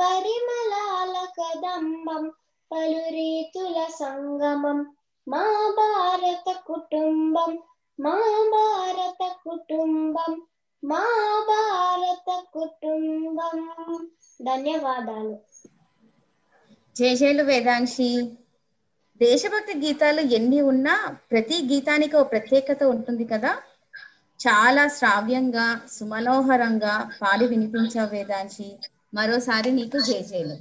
పరిమళాల 0.00 1.26
కదంబం 1.40 2.32
పలు 2.72 3.08
రీతుల 3.08 3.86
సంగమం 3.90 4.96
మా 5.28 5.74
భారత 5.78 6.56
కుటుంబం 6.66 7.58
మా 8.00 8.14
భారత 8.50 9.32
కుటుంబం 9.48 10.42
మా 10.84 11.04
భారత 11.48 12.42
కుటుంబం. 12.52 13.58
ధన్యవాదాలు. 14.42 15.38
జయజయలు 16.96 17.42
వేదాంశి. 17.42 18.32
దేశభక్తి 19.18 19.78
గీతాలు 19.78 20.20
ఎన్ని 20.20 20.60
ఉన్నా 20.60 21.16
ప్రతి 21.30 21.68
గీతానికి 21.72 22.16
ఒక 22.16 22.30
ప్రత్యేకత 22.30 22.82
ఉంటుంది 22.82 23.24
కదా. 23.24 23.58
చాలా 24.48 24.88
శ్రావ్యంగా 24.88 25.80
సుమనోహరంగా 25.92 27.10
పాడి 27.22 27.46
వినిపించావు 27.46 28.08
వేదాంశి. 28.08 28.78
మరోసారి 29.14 29.72
నీకు 29.72 29.98
జేజేలు 29.98 30.54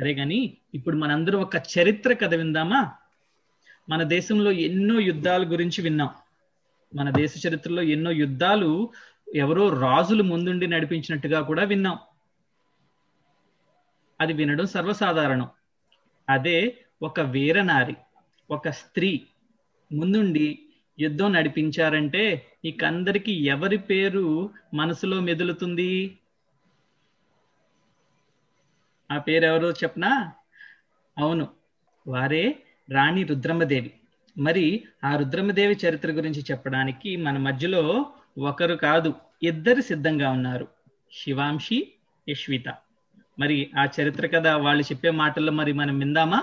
సరే 0.00 0.14
గాని 0.14 0.56
ఇప్పుడు 0.74 0.96
మనందరం 0.96 1.40
ఒక 1.40 1.56
చరిత్ర 1.56 2.12
కథ 2.12 2.34
విందామా? 2.34 2.92
మన 3.88 4.02
దేశంలో 4.02 4.50
ఎన్నో 4.50 5.00
యుద్ధాల 5.00 5.52
గురించి 5.52 5.82
విన్నాం. 5.82 6.10
మన 6.96 7.10
దేశ 7.10 7.46
చరిత్రలో 7.46 7.82
ఎన్నో 7.82 8.10
యుద్ధాలు 8.10 8.92
ఎవరో 9.34 9.80
రాజులు 9.80 10.22
ముందుండి 10.22 10.66
నడిపించినట్టుగా 10.66 11.40
కూడా 11.40 11.64
విన్నాం. 11.64 11.98
అది 14.20 14.32
వినడం 14.32 14.66
సర్వసాధారణం. 14.66 15.48
అదే 16.28 16.78
ఒక 17.02 17.20
వీరనారి 17.20 17.96
ఒక 18.50 18.68
స్త్రీ 18.68 19.26
ముందుండి 19.92 20.63
యుద్ధం 20.98 21.32
నడిపించారంటే 21.32 22.22
నీకందరికి 22.64 23.32
ఎవరి 23.44 23.78
పేరు 23.78 24.50
మనసులో 24.74 25.20
మెదులుతుంది? 25.20 26.20
ఆ 29.10 29.18
పేరు 29.18 29.44
ఎవరో 29.44 29.70
చెప్పనా? 29.70 30.32
అవును 31.18 31.48
వారే 32.06 32.62
రాణి 32.90 33.22
రుద్రమదేవి. 33.22 33.90
మరి 34.36 34.64
ఆ 35.04 35.16
రుద్రమదేవి 35.16 35.76
చరిత్ర 35.84 36.10
గురించి 36.10 36.44
చెప్పడానికి 36.50 37.16
మన 37.16 37.38
మధ్యలో 37.38 37.82
ఒకరు 38.38 38.74
కాదు 38.74 39.14
ఇద్దరు 39.42 39.80
సిద్ధంగా 39.80 40.30
ఉన్నారు. 40.30 40.66
శివాంశి 41.12 41.78
యశ్విత. 42.26 42.68
మరి 43.38 43.70
ఆ 43.78 43.84
చరిత్ర 44.00 44.26
కథ 44.26 44.46
వాళ్ళు 44.46 44.82
చెప్పే 44.82 45.10
మాటల్లో 45.10 45.52
మరి 45.52 45.72
మనం 45.72 45.98
విందామా? 45.98 46.40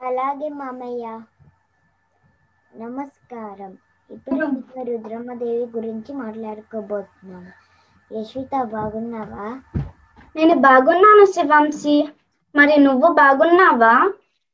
అలాగే 0.00 0.48
మామయ్య. 0.52 1.06
నమస్కారం. 2.72 3.72
ఇప్పుడు 4.10 4.42
ఇంకా 4.50 4.80
రుద్రమ్మదేవి 4.88 5.66
గురించి 5.74 6.10
మాట్లాడుకోబోతున్నాను 6.20 7.52
యశ్విత 8.10 8.54
బాగున్నావా? 8.72 9.48
నేను 10.36 10.54
బాగున్నాను 10.64 11.24
శివంశి. 11.32 11.96
మరి 12.54 12.76
నువ్వు 12.82 13.08
బాగున్నావా? 13.18 13.94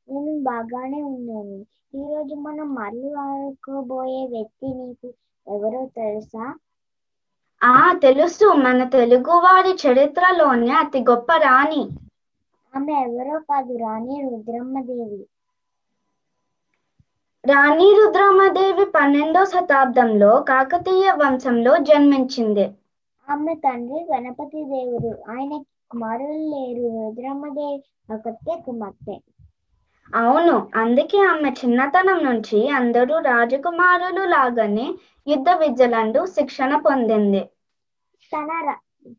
నేను 0.09 0.31
బాగానే 0.45 0.99
ఉన్నాను. 1.09 1.57
ఈ 1.93 2.05
రోజు 2.09 2.35
మనం 2.41 2.67
మాట్లాడుకోబోయే 2.75 4.21
వ్యక్తి 4.29 4.69
నీకు 4.77 5.09
ఎవరో 5.47 5.81
తెలుసా? 5.95 6.45
ఆ 7.61 7.73
తెలుసు. 8.01 8.47
మన 8.61 8.79
తెలుగువారి 8.93 9.73
చరిత్రలోనే 9.83 10.71
అతి 10.79 11.01
గొప్ప 11.07 11.29
రాణి. 11.43 11.83
ఆమె 12.73 12.93
ఎవరో 13.05 13.37
కాదు 13.47 13.73
రాణి 13.81 14.15
రుద్రమ్మదేవి 14.25 15.21
రాణి 17.47 17.87
రుద్రమదేవి 17.97 18.85
పన్నెండో 18.93 19.43
శతాబ్దంలో 19.49 20.31
కాకతీయ 20.49 21.15
వంశంలో 21.19 21.73
జన్మించింది. 21.87 22.67
ఆమె 23.27 23.53
తండ్రి 23.61 23.99
గణపతి 24.07 24.61
దేవుడు. 24.69 25.11
ఆయన 25.31 25.53
కుమారులు 25.91 26.37
లేరు. 26.51 26.85
రుద్రమ్మదేవి 26.97 27.81
ఒకతే 28.09 28.55
కుమార్తె. 28.65 29.17
అవును 30.13 30.51
అందుకే 30.77 31.19
ఆమె 31.27 31.49
చిన్నతనం 31.59 32.19
నుంచి 32.23 32.59
అందరూ 32.77 33.15
రాజకుమారులు 33.27 34.25
లాగానే 34.29 34.87
యుద్ధ 35.27 35.49
విద్యలందు 35.59 36.23
శిక్షణ 36.33 36.71
పొందింది. 36.85 37.43
తన 38.31 38.51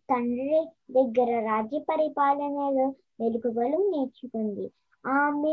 తండ్రి 0.08 0.60
దగ్గర 0.92 1.30
రాజ్య 1.44 1.78
పరిపాలనలో 1.88 2.86
మెలకువలు 3.20 3.78
నేర్చుకుంది. 3.90 4.66
ఆమె 5.04 5.52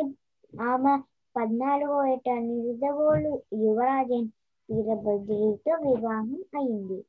ఆమె 0.53 0.93
పద్నాలుగో 1.35 1.97
ఏట 2.13 2.27
నిరుదవోలు 2.47 3.31
యువరాజన్ 3.63 4.29
వీరభద్రుడితో 4.69 5.73
వివాహం 5.85 6.39
అయింది. 6.59 6.99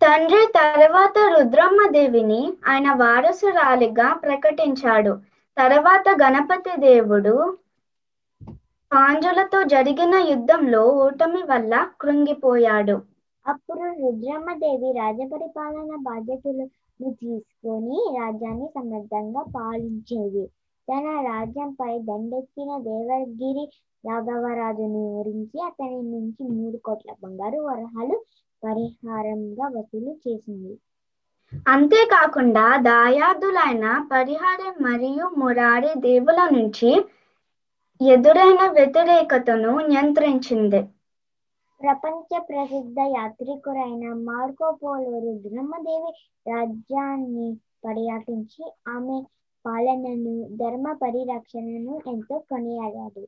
తండ్రి 0.00 0.42
తర్వాత 0.56 1.18
రుద్రమ్మదేవిని 1.34 2.40
ఆయన 2.70 2.88
వారసురాలిగా 3.02 4.08
ప్రకటించాడు. 4.24 5.12
తర్వాత 5.56 6.08
గణపతి 6.22 6.74
దేవుడు 6.80 7.34
పాంజులతో 8.92 9.58
జరిగిన 9.74 10.14
యుద్ధంలో 10.32 10.82
ఓటమి 11.06 11.42
వల్ల 11.42 11.72
కృంగిపోయాడు. 12.00 12.96
అప్పుడు 13.46 13.86
రుద్రమ్మదేవి 14.02 14.90
రాజపరిపాలన 15.00 15.92
బాధ్యతలను 16.08 17.10
తీసుకొని 17.22 17.98
రాజ్యాన్ని 18.20 18.68
సమర్థంగా 18.76 19.42
పాలించేది. 19.56 20.44
తన 20.88 21.06
రాజ్యంపై 21.26 21.92
దండెత్తిన 22.04 22.70
దేవగిరి 22.84 23.64
రాఘవరాజుని 24.04 25.02
ఓరించి 25.12 25.58
అతని 25.68 26.00
నుంచి 26.10 26.42
మూడు 26.52 26.80
కోట్ల 26.82 27.10
బంగారు 27.20 27.60
వరహాలు 27.64 28.16
పరిహారంగా 28.62 29.66
వసూలు 29.74 30.12
చేసింది. 30.22 30.74
అంతేకాకుండా 31.66 32.64
దాయాదులైన 32.84 33.84
పరిహారి 34.10 34.68
మరియు 34.80 35.26
మురారి 35.38 35.92
దేవుల 36.04 36.40
నుంచి 36.54 36.90
ఎదురైన 38.00 38.60
వ్యతిరేకతను 38.76 39.72
నియంత్రించింది. 39.86 40.82
ప్రపంచ 41.80 42.38
ప్రసిద్ధ 42.46 42.98
యాత్రికురైన 43.10 44.04
మార్కోపోలో 44.24 45.12
బ్రహ్మదేవి 45.16 45.26
రుద్రమ్మదేవి 45.26 46.10
రాజ్యాన్ని 46.46 47.48
పర్యటించి 47.84 48.62
ఆమె 48.94 49.18
పాలనను 49.64 50.34
ధర్మ 50.58 50.86
పరిరక్షణను 51.00 51.94
ఎంతో 52.08 52.38
కొనియాడాడు. 52.48 53.24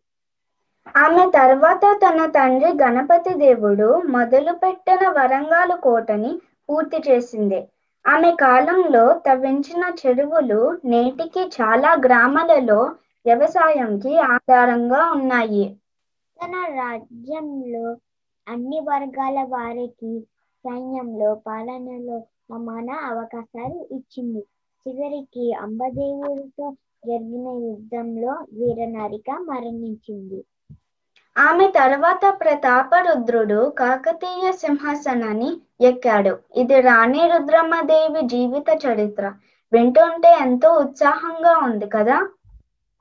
ఆమె 1.00 1.24
తర్వాత 1.34 1.84
తన 2.02 2.20
తండ్రి 2.34 2.70
గణపతి 2.80 3.32
దేవుడు 3.42 3.86
మొదలుపెట్టిన 4.14 5.02
వరంగల్ 5.16 5.74
కోటని 5.82 6.32
పూర్తి 6.68 6.98
చేసింది. 7.06 7.60
ఆమె 8.04 8.30
కాలంలో 8.38 9.04
తవ్వించిన 9.26 9.82
చెరువులు 10.00 10.60
నేటికి 10.90 11.44
చాలా 11.56 11.92
గ్రామాలలో 12.04 12.80
వ్యవసాయంకి 13.26 14.14
ఆధారంగా 14.30 15.02
ఉన్నాయి. 15.14 15.64
తన 16.38 16.52
రాజ్యంలో 16.74 17.86
అన్ని 18.46 18.78
వర్గాల 18.86 19.38
వారికి 19.50 20.12
సైన్యంలో 20.64 21.30
పాలనలో 21.44 22.18
సమాన 22.46 22.88
అవకాశాలు 23.08 23.80
ఇచ్చింది. 23.96 24.42
చివరికి 24.88 25.52
అంబదేవుడితో 25.52 26.72
జరిగిన 27.06 27.48
యుద్ధంలో 27.48 28.32
వీరనారిక 28.52 29.30
మరణించింది. 29.40 30.44
ఆమె 31.38 31.66
తర్వాత 31.66 32.34
ప్రతాపరుద్రుడు 32.40 33.70
కాకతీయ 33.78 34.52
సింహాసనాన్ని 34.52 35.50
ఎక్కాడు. 35.80 36.38
ఇది 36.56 36.80
రాణి 36.80 37.18
రుద్రమ్మదేవి 37.18 38.28
జీవిత 38.28 38.78
చరిత్ర. 38.86 39.34
వింటుంటే 39.72 40.38
ఎంతో 40.42 40.72
ఉత్సాహంగా 40.72 41.58
ఉంది 41.64 41.88
కదా? 41.88 42.28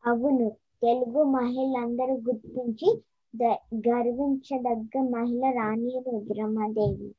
అవును. 0.05 0.49
తెలుగు 0.83 1.23
మహిళలందరూ 1.23 2.13
గుర్తించి 2.13 3.01
గర్వించదగ్గ 3.87 5.01
మహిళ 5.01 5.41
రాణి 5.55 6.03
రుద్రమ్మదేవి 6.07 7.09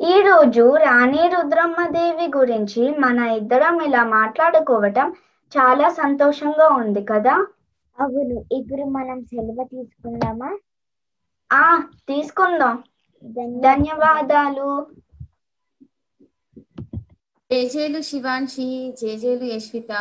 ఈ 0.00 0.22
రోజు 0.22 0.76
రాణి 0.76 1.28
రుద్రమ్మదేవి 1.28 2.26
గురించి 2.36 2.98
మన 2.98 3.18
ఇద్దరం 3.36 3.82
ఇలా 3.82 4.04
మాట్లాడుకోవటం 4.10 5.08
చాలా 5.52 5.88
సంతోషంగా 5.92 6.68
ఉంది 6.76 7.04
కదా? 7.04 7.34
అవును 7.98 8.44
ఇప్పుడు 8.52 8.84
మనం 8.90 9.24
సెలవు 9.24 9.64
తీసుకుందామా? 9.64 10.50
ఆ 11.50 11.64
తీసుకుందాం. 12.08 12.76
ధన్యవాదాలు. 13.60 14.68
జేజేలు 17.50 18.00
శివాంశి 18.00 18.66
జేజేలు 19.00 19.44
యశ్విత. 19.44 19.92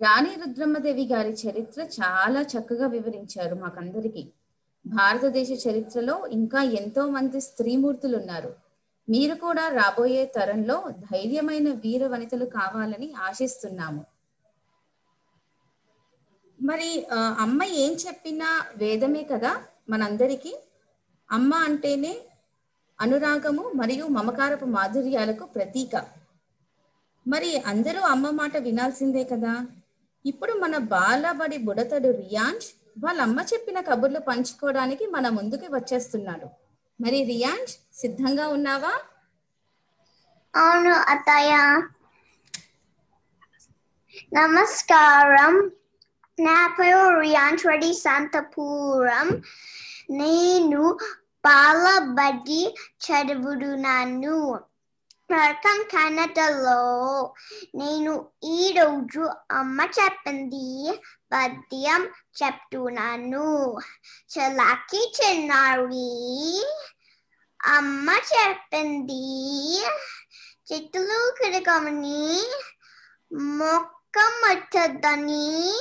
రాణి 0.00 0.34
రుద్రమ్మదేవి 0.34 1.06
గారి 1.06 1.32
చరిత్ర 1.34 1.80
చాలా 1.98 2.42
చక్కగా 2.52 2.86
వివరించారు 2.86 3.54
మాకందరికి. 3.54 4.22
భారతదేశ 4.84 5.50
చరిత్రలో 5.66 6.26
ఇంకా 6.30 6.62
ఎంతో 6.80 7.06
మంది 7.08 7.40
స్త్రీమూర్తులు 7.40 8.16
ఉన్నారు 8.16 8.50
మీరు 9.08 9.34
కూడా 9.34 9.68
రాబోయే 9.68 10.24
తరంలో 10.36 10.76
ధైర్యమైన 11.10 11.68
వీర 11.84 12.06
వనితలు 12.06 12.44
కావాలని 12.58 13.14
ఆశిస్తున్నాము. 13.28 14.02
మరి 16.58 16.90
అమ్మ 17.44 17.62
ఏం 17.82 17.92
చెప్పినా 17.94 18.48
వేదమే 18.76 19.22
కదా 19.22 19.52
మనందరికీ? 19.90 20.52
అమ్మ 21.30 21.54
అంటేనే 21.68 22.12
అనురాగము 22.98 23.64
మరియు 23.74 24.04
మమకారపు 24.06 24.64
మాధుర్యాలకు 24.64 25.44
ప్రతీక. 25.44 25.94
మరి 27.26 27.50
అందరూ 27.66 28.00
అమ్మ 28.00 28.30
మాట 28.30 28.56
వినాల్సిందే 28.56 29.24
కదా? 29.24 29.54
ఇప్పుడు 30.24 30.52
మన 30.52 30.76
బాలబడి 30.94 31.58
బుడతడు 31.58 32.10
రియాన్ష్ 32.22 32.68
వాళ్ళ 32.98 33.18
అమ్మ 33.22 33.40
చెప్పిన 33.52 33.80
కబుర్లు 33.80 34.18
పంచుకోవడానికి 34.20 35.06
మన 35.06 35.28
ముందుకి 35.28 35.66
వచ్చేస్తున్నాడు. 35.74 36.48
మరి 37.00 37.24
రియాంష్ 37.24 37.74
సిద్ధంగా 37.94 38.48
ఉన్నావా? 38.48 38.92
అవును 40.56 40.90
అత్తయ్య. 40.90 41.54
నమస్కారం. 44.34 45.70
నా 46.40 46.76
పేరు 46.80 47.20
రియాన్స్ 47.20 47.66
రెడ్డి 47.66 47.94
శాంతపురం. 47.94 49.42
నేను 50.10 50.98
బాలబడి 51.44 52.74
చదువుతున్నాను. 52.98 54.60
ప్రకం 55.30 55.84
కన్నడలో. 55.94 57.34
నేను 57.74 58.28
ఈ 58.44 58.74
రోజు 58.78 59.30
అమ్మ 59.50 59.80
చెప్పింది. 59.80 61.00
పద్యం 61.32 62.08
చెప్తున్నాను. 62.42 63.78
చలాకి 64.32 65.12
చిన్నారి 65.20 66.66
అమ్మ 67.66 68.10
చెప్పింది. 68.10 69.84
చెట్లు 70.72 71.34
కిడకమని 71.42 72.50
మొక్క 73.32 74.18
మచ్చద్దని 74.18 75.78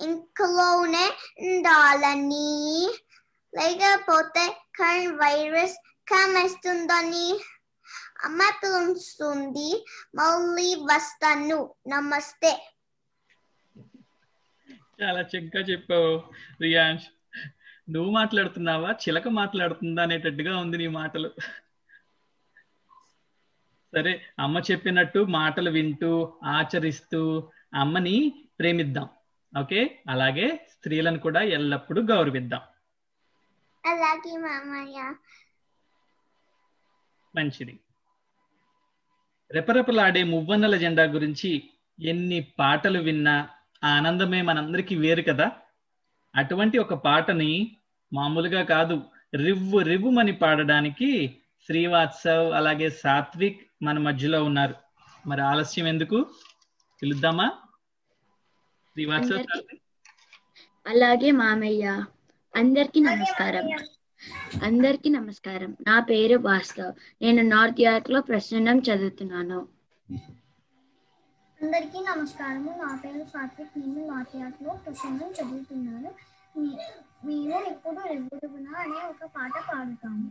ఇంట్లోనే 0.00 1.12
ఉండాలని. 1.42 2.90
లేకపోతే 3.54 4.56
కరోనా 4.78 5.16
వైరస్ 5.16 5.74
కమ్మేస్తుందని 6.08 7.40
అమ్మ 8.24 8.38
పిలుస్తుంది 8.62 9.86
మళ్ళీ 10.14 10.74
వస్తాను 10.74 11.74
నమస్తే 11.88 12.52
చాలా 15.02 15.20
చక్కగా 15.20 15.62
చెప్పావు 15.62 16.22
రియాన్స్ 16.60 17.04
నువ్వు 17.90 18.10
మాట్లాడుతున్నావా? 18.10 18.92
చిలక 18.92 19.28
మాట్లాడుతుందా 19.28 20.02
అనేటట్టుగా 20.02 20.58
ఉంది 20.58 20.78
నీ 20.78 20.86
మాటలు. 20.86 21.30
సరే 23.94 24.26
అమ్మ 24.38 24.58
చెప్పినట్టు 24.58 25.18
మాటలు 25.18 25.70
వింటూ 25.70 26.38
ఆచరిస్తూ 26.44 27.50
అమ్మని 27.74 28.46
ప్రేమిద్దాం. 28.60 29.08
ఓకే? 29.60 30.02
అలాగే 30.08 30.66
స్త్రీలను 30.70 31.18
కూడా 31.18 31.40
ఎల్లప్పుడూ 31.40 32.02
గౌరవిద్దాం. 32.02 32.60
అలాగే 33.86 34.36
మామయ్య. 34.36 35.14
మంచిది. 37.36 37.80
రెపరెపలాడే 39.50 40.24
మువ్వన్నెల 40.24 40.76
జెండా 40.76 41.04
గురించి 41.04 41.70
ఎన్ని 42.02 42.52
పాటలు 42.58 42.98
విన్నా 42.98 43.48
ఆ 43.84 43.88
ఆనందమే 43.88 44.42
మనందరికీ 44.42 44.94
వేరు 44.94 45.22
కదా? 45.22 45.52
అటువంటి 46.36 46.78
ఒక 46.78 46.94
పాటని 46.94 47.76
మామూలుగా 48.12 48.62
కాదు 48.62 49.02
రివ్వు 49.36 49.78
రివ్వుమని 49.78 50.32
పాడడానికి 50.32 51.40
శ్రీవాత్సవ్ 51.66 52.52
అలాగే 52.52 52.90
సాత్విక్ 52.90 53.60
మన 53.82 53.98
మధ్యలో 53.98 54.44
ఉన్నారు. 54.44 54.74
మరి 55.26 55.40
ఆలస్యం 55.40 55.88
ఎందుకు? 55.88 56.26
పిలుద్దామా? 57.02 57.52
శ్రీవాత్సవ్? 58.92 59.46
అలాగే 60.86 61.30
మామయ్య. 61.30 62.04
అందరికీ 62.56 63.00
నమస్కారం. 63.00 63.64
అందరికీ 64.62 65.08
నమస్కారం. 65.10 65.76
నా 65.86 66.00
పేరు 66.00 66.36
భాస్కర్ 66.38 66.94
నేను 67.22 67.42
నార్త్ 67.42 67.80
యార్క్లో 67.80 68.20
ప్రసన్నం 68.20 68.78
చదువుతున్నాను. 68.78 69.58
అందరికీ 71.60 71.98
నమస్కారము. 72.00 72.70
నా 72.82 73.00
పేరు 73.04 73.24
సాత్విక్. 73.24 73.78
నేను 73.78 74.06
నార్త్ 74.06 74.36
యార్థలో 74.36 74.74
ప్రసన్నం 74.74 75.30
చదువుతున్నాను. 75.30 76.10
మేము 77.26 77.66
ఇప్పుడు 77.66 78.08
రివ్వుడుగున 78.08 78.68
అనే 78.76 79.00
ఒక 79.08 79.24
పాట 79.24 79.52
పాడుతాము. 79.72 80.30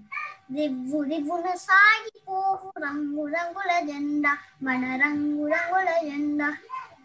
రివ్వు 0.57 1.03
రివ్వున 1.03 1.53
సాగిపోవు 1.55 2.79
రంగు 2.79 3.25
రంగుల 3.25 3.85
జెండా 3.85 4.37
మన 4.63 4.99
రంగు 5.03 5.47
రంగుల 5.47 5.89
జెండా. 6.03 6.49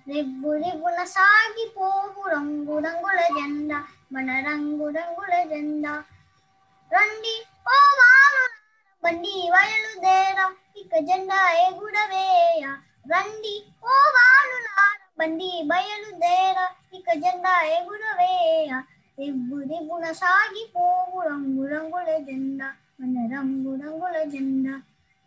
రివ్వు 0.09 0.51
రివ్వున 0.63 1.01
సాగిపోవు 1.15 2.23
రంగు 2.33 2.77
రంగుల 2.85 3.21
జెండా 3.37 3.79
మన 4.15 4.29
రంగు 4.47 4.87
రంగుల 4.97 5.35
జెండా 5.51 5.93
రండి 6.91 7.35
ఓ 7.69 7.79
వారు 7.99 8.45
బండి 9.03 9.35
బయలుదేర 9.55 10.39
ఇక 10.83 10.93
జెండా 11.09 11.39
ఎగుడవేయ 11.67 12.63
రండి 13.13 13.55
ఓ 13.85 13.97
వాలులార 14.17 14.89
బండి 15.21 15.51
బయలుదేర 15.71 16.59
ఇక 16.99 17.09
జెండా 17.25 17.55
ఎగుడవేయ 17.77 18.71
రివ్వు 19.19 19.59
రివ్వున 19.71 20.07
సాగిపోవు 20.21 21.21
రంగు 21.29 21.65
రంగుల 21.73 22.11
జెండా 22.29 22.69
మన 23.01 23.27
రంగు 23.35 23.73
రంగుల 23.83 24.17
జెండా 24.33 24.75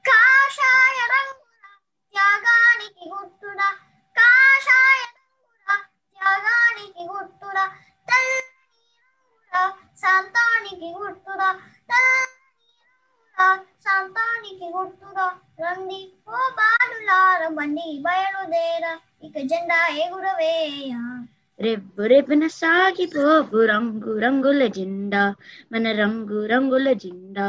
కాషాయ 0.06 1.00
రంగుల 1.14 1.66
త్యాగానికి 2.14 3.04
గుర్తుడా 3.14 3.70
కాషాయ 4.16 5.02
రంగుల 5.68 5.76
త్యాగానికి 6.20 7.04
గుర్తుడా 7.12 7.66
శాంతానికి 9.98 10.90
గుర్తుడా 10.98 11.50
శాంతానికి 13.86 14.68
గుర్తుడా 14.76 15.26
రండి 15.64 16.02
ఓ 16.28 16.40
బాలులార 16.58 17.42
బండి 17.58 17.88
బయలుదేర. 18.06 18.86
ఇక 19.24 19.38
జెండా 19.52 19.80
ఎగురవేయ 20.04 20.92
రెవ్వు 21.60 22.04
రెవ్వున 22.12 22.46
సాగిపోవు 22.54 23.60
రంగు 23.72 24.14
రంగుల 24.24 24.62
జెండా 24.78 25.24
మన 25.74 25.86
రంగు 26.00 26.40
రంగుల 26.52 26.88
జెండా. 27.04 27.48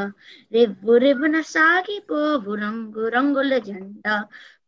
రెబ్బు 0.52 0.94
రెబ్బున 1.04 1.36
సాగిపోవు 1.54 2.52
రంగు 2.64 3.04
రంగుల 3.14 3.52
జెండా 3.68 4.16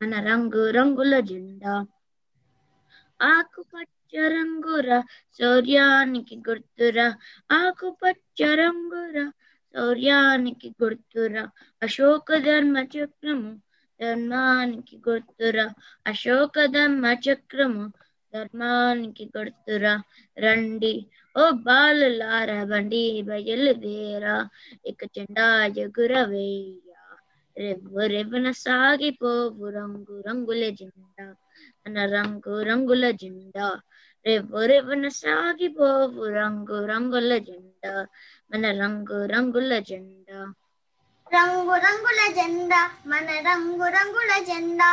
మన 0.01 0.21
రంగు 0.21 0.71
రంగుల 0.71 1.21
జెండా. 1.21 1.75
ఆకుపచ్చ 3.21 4.13
రంగురా 4.29 4.99
శౌర్యానికి 5.39 6.37
గుర్తురా. 6.49 7.07
ఆకుపచ్చ 7.53 8.55
రంగురా 8.55 9.33
శౌర్యానికి 9.75 10.75
గుర్తురా. 10.83 11.45
అశోక 11.83 12.37
ధర్మ 12.39 12.77
చక్రము 12.97 13.53
ధర్మానికి 14.01 15.01
గుర్తురా. 15.09 15.67
అశోక 16.07 16.65
ధర్మ 16.67 17.07
చక్రము 17.27 17.85
ధర్మానికి 18.35 19.31
గుర్తురా. 19.39 19.95
రండి 20.39 20.95
ఓ 21.39 21.51
బాలులార 21.51 22.65
బండి 22.65 23.23
బయలుదేరా. 23.23 24.37
ఇక 24.87 25.05
చెండా 25.19 25.67
ఎగురవేయ. 25.67 26.94
రెవ్వు 27.57 28.05
రెవ్వున 28.13 28.49
సాగిపోవు 28.59 29.67
రంగు 29.77 30.15
రంగుల 30.27 30.63
జెండా 30.79 31.27
మన 31.85 32.05
రంగు 32.13 32.55
రంగుల 32.63 33.05
జెండా 33.21 33.67
రెవ్వు 34.27 34.61
రెవ్వున 34.71 35.07
సాగిపోవు 35.19 36.25
రంగు 36.37 36.79
రంగుల 36.87 37.33
జెండా 37.41 37.93
మన 38.51 38.65
రంగు 38.81 39.19
రంగుల 39.27 39.73
జెండా 39.83 40.41
రంగు 41.27 41.77
రంగుల 41.85 42.21
జెండా 42.37 42.81
మన 43.11 43.31
రంగు 43.49 43.87
రంగుల 43.97 44.33
జెండా 44.49 44.91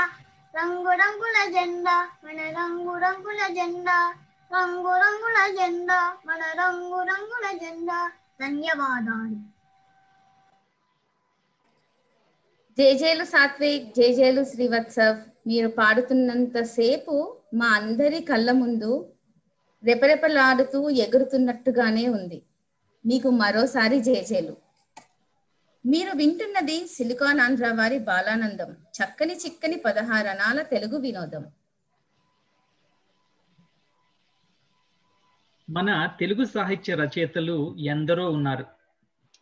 రంగు 0.54 0.94
రంగుల 0.96 1.38
జెండా 1.50 1.96
మన 2.26 2.40
రంగు 2.58 2.96
రంగుల 2.98 3.42
జెండా 3.58 3.98
రంగు 4.52 4.94
రంగుల 5.04 5.40
జెండా 5.58 6.00
మన 6.26 6.42
రంగు 6.60 7.00
రంగుల 7.10 7.46
జెండా 7.62 8.00
ధన్యవాదాలు 8.40 9.40
జేజేలు 12.78 13.24
సాత్విక్ 13.24 13.96
జేజేలు 13.96 14.44
శ్రీవత్సవ్. 14.44 15.18
మీరు 15.48 15.68
పాడుతున్నంత 15.68 16.62
సేపు 16.62 17.38
మా 17.54 17.68
అందరి 17.68 18.22
కళ్ళ 18.22 18.52
ముందు 18.52 19.14
రెపరెపలాడుతూ 19.84 20.90
ఎగురుతున్నట్టుగానే 20.90 22.08
ఉంది. 22.08 22.42
మీకు 23.06 23.30
మరోసారి 23.30 24.02
జేజేలు 24.02 24.58
మీరు 25.86 26.12
వింటున్నది 26.18 26.88
సిలికాన్ 26.88 27.40
ఆంధ్ర 27.40 27.74
వారి 27.74 28.00
బాలానందం. 28.00 28.72
చక్కని 28.72 29.36
చిక్కని 29.36 29.76
పదహారణాల 29.76 30.62
తెలుగు 30.62 30.98
వినోదం. 30.98 31.46
మన 35.70 36.10
తెలుగు 36.20 36.46
సాహిత్య 36.46 36.96
రచయితలు 36.96 37.76
ఎందరో 37.78 38.30
ఉన్నారు. 38.30 38.66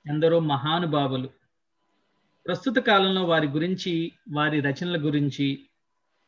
ఎందరో 0.08 0.40
మహానుభావులు. 0.40 1.39
ప్రస్తుత 2.50 2.78
కాలంలో 2.78 3.24
వారి 3.24 3.48
గురించి 3.48 4.12
వారి 4.34 4.60
రచనల 4.60 5.06
గురించి 5.06 5.70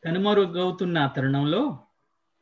కనుమరుగవుతున్న 0.04 1.06
తరుణంలో 1.06 1.86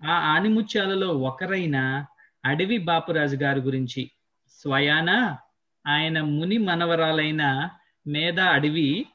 ఆ 0.08 0.12
ఆనిముత్యాలలో 0.12 1.08
ఒకరైన 1.08 2.06
అడవి 2.44 2.78
బాపురాజు 2.78 3.36
గారి 3.36 3.60
గురించి 3.60 4.10
స్వయాన 4.48 5.36
ఆయన 5.86 6.20
ముని 6.20 6.58
మనవరాలైన 6.58 7.70
మేధా 8.06 8.44
అడవి 8.44 9.06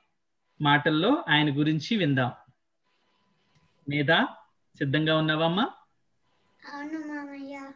మాటల్లో 0.61 1.25
ఆయన 1.29 1.59
గురించి 1.59 1.97
విందాం. 1.97 2.31
మేధా 3.89 4.27
సిద్ధంగా 4.77 5.17
ఉన్నావమ్మా? 5.17 5.69
అవును 6.73 6.99
మామయ్య. 7.07 7.71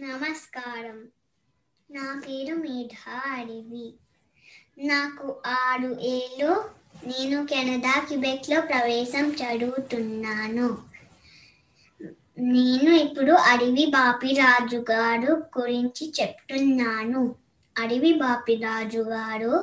నమస్కారం. 0.00 1.08
నా 1.94 2.04
పేరు 2.22 2.54
మేఘ 2.54 2.94
అడివి. 3.32 3.86
నాకు 4.86 5.26
ఆరు 5.64 5.90
ఏళ్ళు 6.12 6.50
నేను 7.06 7.38
కెనడా 7.46 7.94
క్యుబెక్లో 8.06 8.58
ప్రవేశం 8.60 9.26
చదువుతున్నాను. 9.40 10.68
నేను 12.54 12.90
ఇప్పుడు 13.04 13.34
అడవి 13.50 13.84
బాపిరాజు 13.96 14.78
గారు 14.90 15.32
గురించి 15.58 16.06
చెప్తున్నాను. 16.20 17.22
అడవి 17.76 18.12
బాపిరాజు 18.22 19.02
గారు 19.12 19.54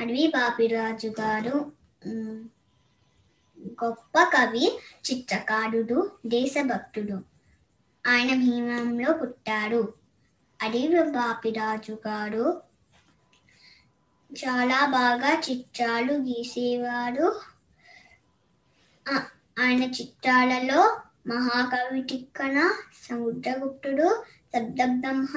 అడవి 0.00 0.26
బాపిరాజు 0.36 1.10
గారు 1.20 1.56
గొప్ప 3.84 4.16
కవి 4.34 4.66
చిత్రకారుడు 5.06 5.98
దేశభక్తుడు. 6.26 7.16
ఆయన 8.06 8.34
భీమంలో 8.34 9.12
పుట్టాడు. 9.12 9.94
అడవి 10.62 11.02
బాపిరాజు 11.10 11.92
గారు 12.06 12.46
చాలా 14.30 14.86
బాగా 14.86 15.30
చిత్రాలు 15.50 16.12
గీసేవారు. 16.12 17.28
ఆయన 19.58 19.82
చిత్రాలలో 19.84 21.00
మహాకవి 21.26 22.02
టిక్కన 22.02 22.56
సముద్రగుప్తుడు 23.08 24.08
శబ్దబ్రహ్మ 24.54 25.36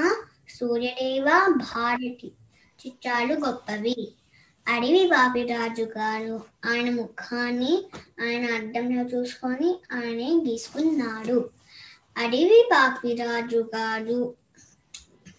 సూర్యదేవ 0.50 1.28
భారతి 1.56 2.32
చిత్రాలు 2.80 3.34
గొప్పవి. 3.34 4.16
అడవి 4.68 5.08
బాపిరాజు 5.08 5.84
గారు 5.84 6.36
ఆయన 6.66 6.90
ముఖాన్ని 6.96 7.74
ఆయన 8.22 8.46
అద్దంలో 8.54 9.04
చూసుకొని 9.04 9.70
ఆయనే 9.94 10.30
గీసుకున్నాడు. 10.48 11.38
అడవి 12.16 12.62
పాపిరాజు 12.72 13.60
గారు 13.76 14.20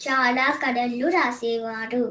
చాలా 0.01 0.47
కథలు 0.63 1.09
రాసేవారు 1.09 2.05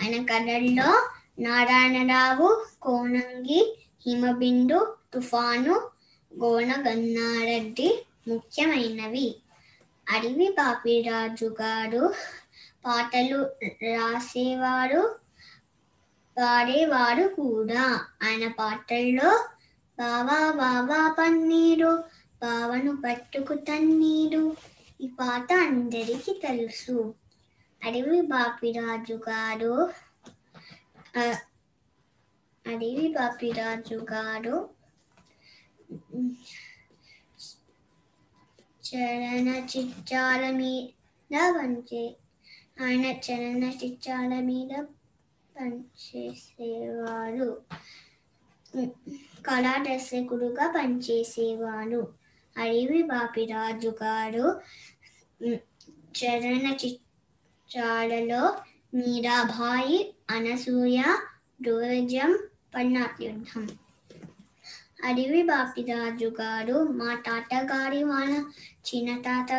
ఆయన 0.00 0.16
కథల్లో 0.24 0.90
నారాయణరావు 1.38 2.48
కోనంగి 2.82 3.60
హిమబిందు 4.06 4.78
తుఫాను 5.14 5.74
గోనగన్నారెడ్డి 6.32 7.88
ముఖ్యమైనవి. 8.28 9.26
అడవి 10.06 10.48
పాపిరాజు 10.58 11.48
గారు 11.60 12.02
పాటలు 12.84 13.40
రాసేవారు 13.86 15.02
పాడేవారు 16.36 17.26
కూడా. 17.38 17.84
ఆయన 18.22 18.46
పాటల్లో 18.58 19.30
బావా 19.98 20.40
బావా 20.52 21.00
పన్నీరు 21.18 21.92
బావను 22.42 22.92
పట్టుకు 23.02 23.54
తన్నీరు 23.68 24.42
ఈ 25.00 25.06
పాట 25.18 25.48
అందరికీ 25.66 26.32
తెలుసు. 26.44 26.96
అడవి 27.82 28.20
బాపిరాజు 28.30 29.16
గారు 29.26 29.74
అడవి 32.64 33.06
బాపిరాజు 33.16 33.98
గారు 34.12 34.56
చరణ 38.84 39.48
చిత్రాల 39.72 40.44
మీద 40.58 40.84
పనిచే 41.56 42.04
ఆయన 42.80 43.06
చరణ 43.26 43.64
చిత్రాల 43.82 44.34
మీద 44.48 44.72
పనిచేసేవారు 45.54 47.48
కళా 49.44 49.74
దర్శకుడుగా 49.84 50.66
పనిచేసేవారు 50.76 52.02
అడవి 52.56 53.00
బాపిరాజు 53.10 53.90
గారు 53.98 54.46
చరణ 56.18 56.66
చిత్రాలలో 56.80 58.42
మీరాబాయి 58.96 59.98
అనసూయ 60.34 61.00
ధ్రువజం 61.60 62.32
పన్నాట్యుద్ధం 62.74 63.64
అడవి 65.06 65.40
బాపిరాజు 65.48 66.28
గారు 66.36 66.76
మా 66.98 67.10
తాతగారి 67.26 68.02
వాళ్ళ 68.04 68.32
చిన్న 68.88 69.10
తాత 69.22 69.50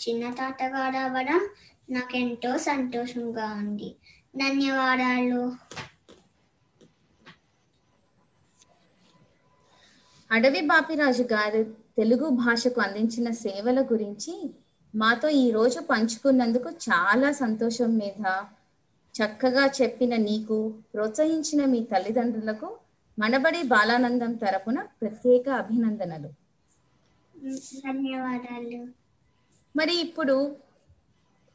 చిన్న 0.00 0.24
తాతగారు 0.34 0.98
అవ్వడం 1.02 1.42
నాకెంతో 1.88 2.50
సంతోషంగా 2.66 3.46
ఉంది. 3.60 3.90
ధన్యవాదాలు. 4.34 5.42
అడవి 10.30 10.60
బాపిరాజు 10.70 11.24
గారు 11.30 11.62
తెలుగు 11.98 12.28
భాషకు 12.28 12.80
అందించిన 12.80 13.30
సేవల 13.30 13.80
గురించి 13.80 14.54
మాతో 14.94 15.28
ఈ 15.28 15.50
రోజు 15.50 15.80
పంచుకున్నందుకు 15.80 16.70
చాలా 16.70 17.32
సంతోషం 17.32 17.98
మీద 17.98 18.26
చక్కగా 19.14 19.66
చెప్పిన 19.66 20.16
నీకు 20.16 20.74
ప్రోత్సహించిన 20.94 21.64
మీ 21.64 21.82
తల్లిదండ్రులకు 21.82 22.78
మనబడి 23.18 23.62
బాలానందం 23.62 24.32
తరపున 24.32 24.82
ప్రత్యేక 24.82 25.48
అభినందనలు. 25.48 26.28
ధన్యవాదాలు. 27.78 28.86
మరి 29.76 30.00
ఇప్పుడు 30.00 30.56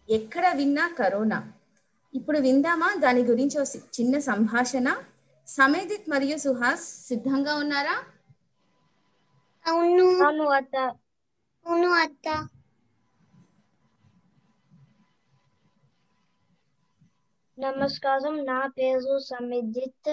ఎక్కడ 0.09 0.53
విన్నా 0.55 0.95
కరోనా. 0.99 1.51
ఇప్పుడు 2.13 2.39
విందామా? 2.39 2.95
దాని 2.99 3.23
గురించి 3.23 3.79
చిన్న 3.79 4.19
సంభాషణ. 4.19 4.97
సమేదిత్ 5.47 6.09
మరియు 6.09 6.38
సుహాస్ 6.38 7.07
సిద్ధంగా 7.07 7.55
ఉన్నారా? 7.55 8.03
అవును 9.68 10.07
అవును 10.20 10.45
అత్త 10.55 10.76
అవును 11.65 11.89
అత్త 11.99 12.26
నమస్కారం 17.57 18.36
నా 18.45 18.57
పేరు 18.74 19.13
సమిదిత్ 19.26 20.11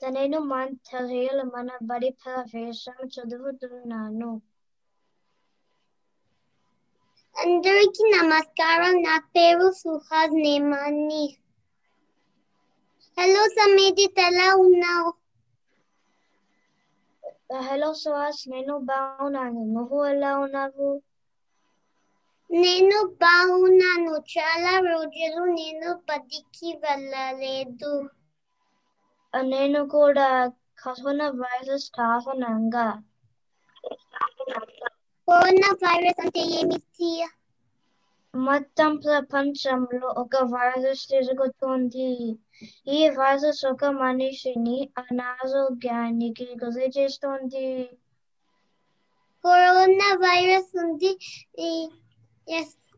నేను 0.00 0.40
మాంథరియల్ 0.48 1.42
మన 1.50 1.70
బడి 1.86 2.10
ప్రవేశం 2.20 2.98
చదువుతున్నాను 3.14 4.30
అందరికీ 7.36 8.02
నమస్కారం 8.12 8.94
నా 9.02 9.16
పేరు 9.30 9.66
సుహాస్ 9.78 10.36
నేమాని 10.40 11.24
హలో 13.16 13.42
సమేదిత్ 13.54 14.20
ఎలా 14.24 14.48
ఉన్నావు 14.62 15.10
హలో 17.50 17.88
సుహాస్ 17.98 18.42
నేను 18.48 18.74
బాగున్నాను 18.88 19.62
నువ్వు 19.72 20.00
ఎలా 20.08 20.32
ఉన్నావు 20.40 20.90
నేను 22.50 22.98
బాగున్నాను 23.20 24.12
చాలా 24.30 24.74
రోజులు 24.86 25.42
నేను 25.54 25.90
బడికి 26.06 26.70
వెళ్ళలేదు 26.82 27.94
నేను 29.34 29.80
కూడా 29.92 30.26
కరోనా 30.78 31.28
వైరస్ 31.40 31.88
కారణంగా 31.96 32.86
కరోనా 35.28 35.70
వైరస్ 35.82 36.20
అంటే 36.24 36.42
ఏమిటి 36.56 37.08
మొత్తం 38.38 38.96
ప్రపంచంలో 38.96 40.08
ఒక 40.08 40.36
వైరస్ 40.36 41.08
తిరుగుతుంది 41.08 42.36
ఈ 42.88 43.08
వైరస్ 43.08 43.66
ఒక 43.66 43.84
మనిషిని 43.84 44.90
అనారోగ్యానికి 44.98 46.56
గురి 46.64 46.92
చేస్తుంది 46.98 47.84
కరోనా 49.44 50.14
వైరస్ 50.14 50.78
ఉంది. 50.78 51.18
ఈ- 51.58 51.88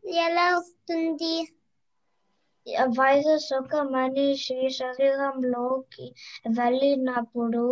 ఎలా 0.05 0.57
వస్తుంది? 0.57 1.47
ఆ 2.67 2.85
వైరస్ 2.97 3.47
ఒక 3.55 3.75
మనిషి 3.91 4.57
శరీరంలోకి 4.75 6.05
వెళ్ళినప్పుడు 6.51 7.63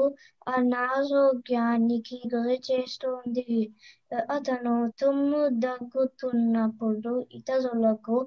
అనారోగ్యానికి 0.53 2.19
గురి 2.33 2.57
చేస్తుంది. 2.67 3.47
అతను 4.31 4.75
తుమ్ము 4.99 5.43
దగ్గుతున్నప్పుడు 5.59 7.13
ఇతరులకు 7.33 8.17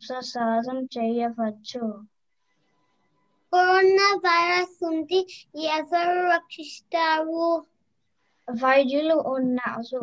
ప్రసారం 0.00 0.80
చేయవచ్చు. 0.92 1.84
కరోనా 3.52 4.06
వైరస్ 4.22 4.76
ఉంది. 4.88 5.20
ఎవరు 5.72 6.16
రక్షిస్తారు? 6.28 7.46
వైద్యులు 8.48 9.16
ఉన్నారు. 9.30 10.02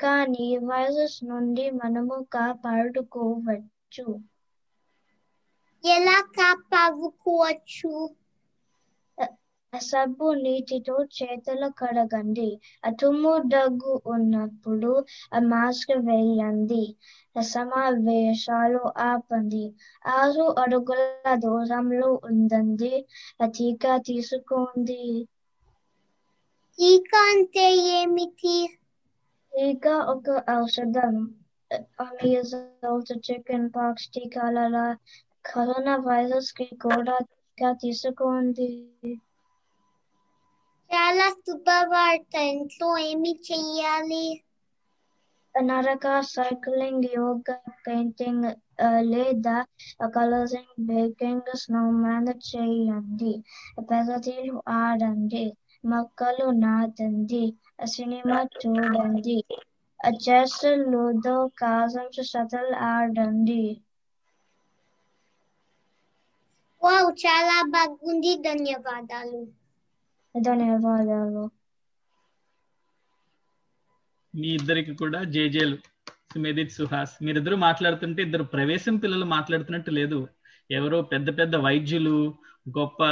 కానీ 0.00 0.46
వైరస్ 0.66 1.18
నుండి 1.24 1.66
మనము 1.78 2.16
కాపాడుకోవచ్చు. 2.32 4.06
ఎలా 5.90 6.16
కాపాడుకోవచ్చు 6.34 7.92
సబ్బు 9.72 10.26
నీటితో 10.40 10.94
చేతులు 11.14 11.68
కడగండి 11.76 12.46
తుమ్ము 12.98 13.32
దగ్గు 13.50 13.92
ఉన్నప్పుడు 14.12 14.92
మాస్క్ 15.48 15.92
వేయండి 16.06 16.82
సమావేశాలు 17.48 18.82
ఆపండి 19.06 19.64
ఆరు 20.14 20.46
అడుగుల 20.62 21.02
దూరంలో 21.42 22.10
ఉండండి 22.30 22.94
ఆ 23.40 23.48
టీకా 23.54 23.94
తీసుకోండి 24.06 25.00
టీకా 26.78 27.20
అంటే 27.30 27.66
ఏమిటి 27.92 28.56
టీకా 29.52 29.92
ఒక 30.10 30.26
ఔషధం. 30.54 31.14
చికెన్ 33.20 33.68
పాక్స్ 33.74 34.08
టీకాల 34.10 34.56
కరోనా 35.44 35.94
వైరస్కి 36.04 36.66
కూడా 36.82 37.16
టీకా 37.26 37.70
తీసుకోండి. 37.80 38.70
చాలా 40.90 41.26
శుభవార్త 41.38 42.34
ఇంట్లో 42.50 42.90
ఏమి 43.06 43.32
చెయ్యాలి? 43.46 44.24
నరక 45.54 46.06
సైక్లింగ్ 46.28 47.06
యోగా 47.12 47.54
పెయింటింగ్ 47.84 48.46
లేదా 49.08 49.54
కలరింగ్ 50.14 50.74
బేకింగ్ 50.88 51.50
స్నోమ్యాన్ 51.62 52.30
చేయండి. 52.48 53.32
పెదతీలు 53.90 54.54
ఆడండి. 54.78 55.44
మొక్కలు 55.84 56.48
నాటండి. 56.62 57.44
సినిమా 57.90 58.40
చూడండి. 58.58 59.38
చెస్ 60.20 60.60
లూడో 60.86 61.32
కాజమ్స్ 61.58 62.20
షటిల్ 62.28 62.72
ఆడండి. 62.88 63.62
వావ్ 66.82 67.08
చాలా 67.22 67.56
బాగుంది 67.72 68.32
ధన్యవాదాలు 68.44 69.40
ధన్యవాదాలు 70.34 71.44
మీ 74.34 74.48
ఇద్దరికి 74.54 74.92
కూడా 74.94 75.20
జేజేలు 75.34 75.76
సుమేదిత్ 76.32 76.74
సుహాస్ 76.76 77.14
మీరిద్దరు 77.22 77.56
మాట్లాడుతుంటే 77.58 78.20
ఇద్దరు 78.22 78.44
ప్రవేశం 78.54 78.96
పిల్లలు 78.96 79.26
మాట్లాడుతున్నట్టు 79.26 79.90
లేదు 79.90 80.18
ఎవరో 80.70 80.98
పెద్ద 81.12 81.28
పెద్ద 81.38 81.56
వైద్యులు 81.66 82.16
గొప్ప 82.70 83.02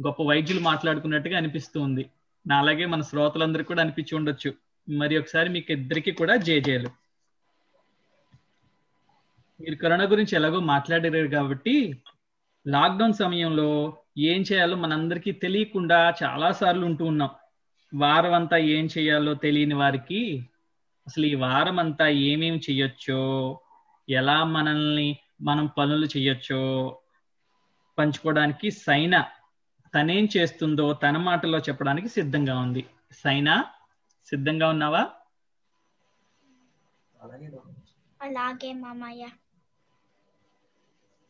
గొప్ప 0.00 0.20
వైద్యులు 0.22 0.62
మాట్లాడుకున్నట్టుగా 0.62 1.36
అనిపిస్తూ 1.36 1.78
ఉంది 1.80 2.04
నా 2.46 2.56
అలాగే 2.58 2.84
మన 2.86 3.02
శ్రోతలందరికీ 3.02 3.68
కూడా 3.68 3.82
అనిపించి 3.82 4.12
ఉండొచ్చు 4.14 4.50
మరి 4.88 5.14
ఒకసారి 5.18 5.48
మీకు 5.50 5.70
ఇద్దరికి 5.72 6.12
కూడా 6.12 6.34
జేజేలు 6.46 6.90
మీరు 9.60 9.76
కరోనా 9.76 10.04
గురించి 10.04 10.34
ఎలాగో 10.36 10.58
మాట్లాడారు 10.72 11.30
కాబట్టి 11.32 11.74
లాక్డౌన్ 12.66 13.12
సమయంలో 13.12 13.96
ఏం 14.18 14.40
చేయాలో 14.42 14.76
మనందరికీ 14.76 15.32
తెలియకుండా 15.32 16.14
చాలా 16.22 16.52
సార్లు 16.52 16.86
ఉంటూ 16.86 17.04
ఉన్నాం. 17.04 17.30
వారం 17.94 18.34
అంతా 18.34 18.56
ఏం 18.56 18.88
చేయాలో 18.98 19.34
తెలియని 19.34 19.74
వారికి 19.74 20.48
అసలు 21.06 21.26
ఈ 21.26 21.34
వారం 21.34 21.78
అంతా 21.78 22.08
ఏమేమి 22.08 22.58
చెయ్యొచ్చో 22.58 23.20
ఎలా 24.08 24.44
మనల్ని 24.44 25.18
మనం 25.42 25.66
పనులు 25.66 26.06
చెయ్యొచ్చో 26.06 26.60
పంచుకోవడానికి 27.98 28.70
సైనా 28.70 29.30
తనేం 29.94 30.28
చేస్తుందో 30.36 30.92
తన 30.92 31.16
మాటలో 31.16 31.58
చెప్పడానికి 31.58 32.08
సిద్ధంగా 32.08 32.58
ఉంది. 32.58 32.86
సైనా 33.12 33.64
సిద్ధంగా 34.26 34.68
ఉన్నావా? 34.68 35.10
అలాగే 38.22 38.72
మామయ్య. 38.72 39.28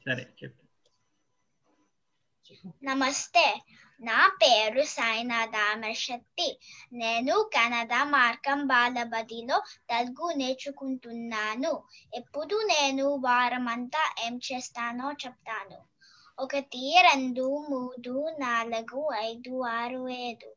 సరే 0.06 0.26
చెప్పు. 0.44 0.67
నమస్తే 2.84 3.61
నా 4.01 4.26
పేరు 4.36 4.82
సైనా 4.82 5.46
దామశక్తి. 5.46 6.61
నేను 6.92 7.51
కన్నడ 7.55 8.03
మార్కం 8.03 8.66
బాలబడిలో 8.66 9.62
తెలుగు 9.88 10.32
నేర్చుకుంటున్నాను. 10.32 11.82
ఎప్పుడు 12.14 12.57
నేను 12.57 13.14
వారమంతా 13.14 14.14
ఏం 14.26 14.40
చేస్తానో 14.53 15.12
చెప్తాను. 15.12 15.78
ఒకటి 16.38 16.96
రెండు 17.03 17.66
మూడు 17.70 18.36
నాలుగు 18.38 19.14
ఐదు 19.14 19.62
ఆరు 19.62 20.09
ఏడు. 20.09 20.51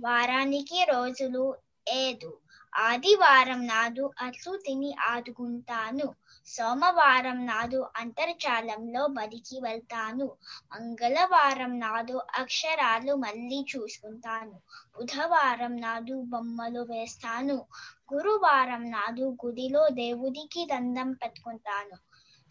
వారానికి 0.00 0.84
రోజులు 0.84 1.56
ఏడు. 1.88 2.38
ఆదివారం 2.76 3.66
నాడు 3.66 4.10
అట్లు 4.20 4.56
తిని 4.56 4.94
ఆడుకుంటాను 5.00 6.14
సోమవారం 6.46 7.46
నాడు 7.46 7.86
అంతర్జాలంలో 7.96 9.06
బదికి 9.06 9.60
వెళ్తాను. 9.60 10.24
మంగళవారం 10.72 11.78
నాడు 11.80 12.20
అక్షరాలు 12.38 13.14
మళ్ళీ 13.14 13.66
చూసుకుంటాను. 13.76 14.60
బుధవారం 14.98 15.76
నాడు 15.76 16.24
బొమ్మలు 16.26 16.80
వేస్తాను. 16.80 17.66
గురువారం 18.14 18.90
నాడు 18.90 19.36
గుడిలో 19.46 19.88
దేవుడికి 19.88 20.68
దండం 20.72 21.12
పెట్టుకుంటాను. 21.12 21.96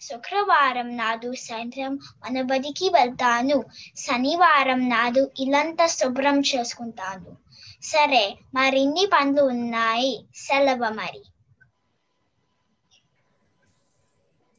శుక్రవారం 0.02 0.98
నాడు 0.98 1.34
సాయంత్రం 1.34 1.96
మన 1.96 2.41
బడికి 2.41 2.89
వెళ్తాను. 2.89 3.64
శనివారం 3.98 4.89
నాడు 4.89 5.32
ఇల్లంతా 5.39 5.88
శుభ్రం 5.88 6.39
చేసుకుంటాను. 6.39 7.38
సరే 7.84 8.38
మరిన్ని 8.56 9.06
పనులు 9.06 9.41
ఉన్నాయి. 9.41 10.26
సెలవు 10.36 10.94
మరి. 10.94 11.24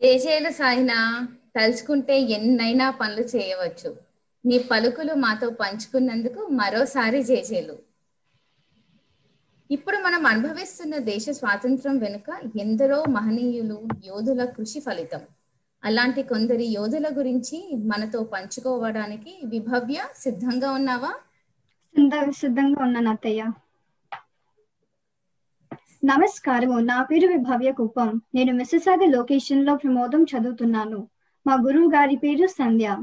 జేజేలు 0.05 0.50
సాయినా 0.50 0.96
తలుచుకుంటే 1.57 2.20
ఎన్నైనా 2.36 2.90
పనులు 2.90 3.22
చేయవచ్చు. 3.34 3.90
నీ 4.44 4.57
పలుకులు 4.70 5.14
మాతో 5.14 5.50
పంచుకున్నందుకు 5.50 6.40
మరోసారి 6.61 7.22
జేజేలు. 7.22 7.76
ఇప్పుడు 9.70 9.96
మనం 9.96 10.26
అనుభవిస్తున్న 10.26 10.98
దేశ 11.11 11.26
స్వాతంత్రం 11.30 11.98
వెనుక 11.98 12.28
ఎందరో 12.61 13.05
మహనీయులు 13.11 13.78
యోధుల 14.07 14.44
కృషి 14.44 14.80
ఫలితం. 14.80 15.22
అలాంటి 15.82 16.22
కొందరి 16.22 16.66
యోధుల 16.66 17.07
గురించి 17.12 17.61
మనతో 17.92 18.22
పంచుకోవడానికి 18.24 19.34
విభవ్య 19.44 20.00
సిద్ధంగా 20.16 20.70
ఉన్నావా? 20.70 21.12
సిద్ధంగా 22.42 22.82
ఉన్నాను 22.84 23.11
అత్తయ్య. 23.11 23.42
నమస్కారము. 26.05 26.78
నా 26.78 27.02
పేరు 27.02 27.26
విభవ్య 27.26 27.72
కుప్పం 27.72 28.20
నేను 28.34 28.52
మిస్ససాగర్ 28.52 29.12
లొకేషన్లో 29.12 29.76
ప్రమోదం 29.76 30.22
చదువుతున్నాను. 30.22 31.09
మా 31.46 31.55
గురువు 31.55 31.90
గారి 31.90 32.16
పేరు 32.16 32.46
సంధ్య. 32.46 32.96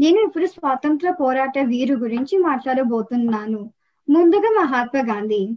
నేను 0.00 0.20
ఇప్పుడు 0.20 0.46
స్వాతంత్ర 0.46 1.10
పోరాట 1.10 1.58
వీరు 1.58 1.94
గురించి 1.94 2.38
మాట్లాడబోతున్నాను. 2.38 3.72
ముందుగా 4.10 4.62
మహాత్మా 4.62 5.14
గాంధీ. 5.14 5.48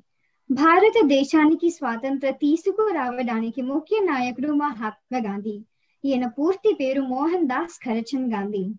భారతదేశానికి 0.51 1.69
స్వాతంత్ర 1.69 2.29
తీసుకురావడానికి 2.29 3.61
ముఖ్య 3.61 3.99
నాయకుడు 3.99 4.47
మహాత్మా 4.47 5.19
గాంధీ. 5.19 5.61
ఈయన 6.05 6.27
పూర్తి 6.27 6.77
పేరు 6.79 7.01
మోహన్ 7.01 7.47
దాస్ 7.47 7.85
కరచంద్ 7.85 8.33
గాంధీ. 8.33 8.73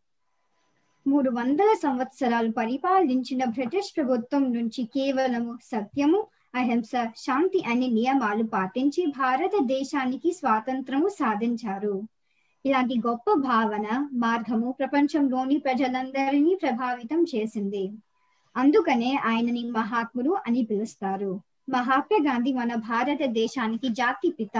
మూడు 1.06 1.30
వందల 1.30 1.74
సంవత్సరాలు 1.82 2.52
పరిపాలించిన 2.52 3.44
బ్రిటిష్ 3.44 3.96
ప్రభుత్వం 3.96 4.52
నుంచి 4.52 4.84
కేవలము 4.84 5.58
సత్యము 5.64 6.26
అహింస 6.54 6.90
శాంతి 7.16 7.64
అనే 7.64 7.86
నియమాలు 7.86 8.42
పాటించి 8.42 9.06
భారతదేశానికి 9.06 10.32
స్వాతంత్రము 10.32 11.08
సాధించారు. 11.08 12.02
ఇలాంటి 12.66 12.94
గొప్ప 13.06 13.32
భావన 13.32 14.08
మార్గము 14.12 14.74
ప్రపంచంలోని 14.78 15.58
ప్రజలందరినీ 15.58 16.54
ప్రభావితం 16.54 17.24
చేసింది. 17.34 17.90
అందుకనే 18.56 19.16
ఆయనని 19.24 19.70
మహాత్ముడు 19.70 20.36
అని 20.46 20.62
పిలుస్తారు. 20.62 21.40
మహాత్మా 21.70 22.32
గాంధీ 22.32 22.52
మన 22.52 22.74
భారతదేశానికి 22.74 23.88
జాతి 23.88 24.30
పిత. 24.30 24.58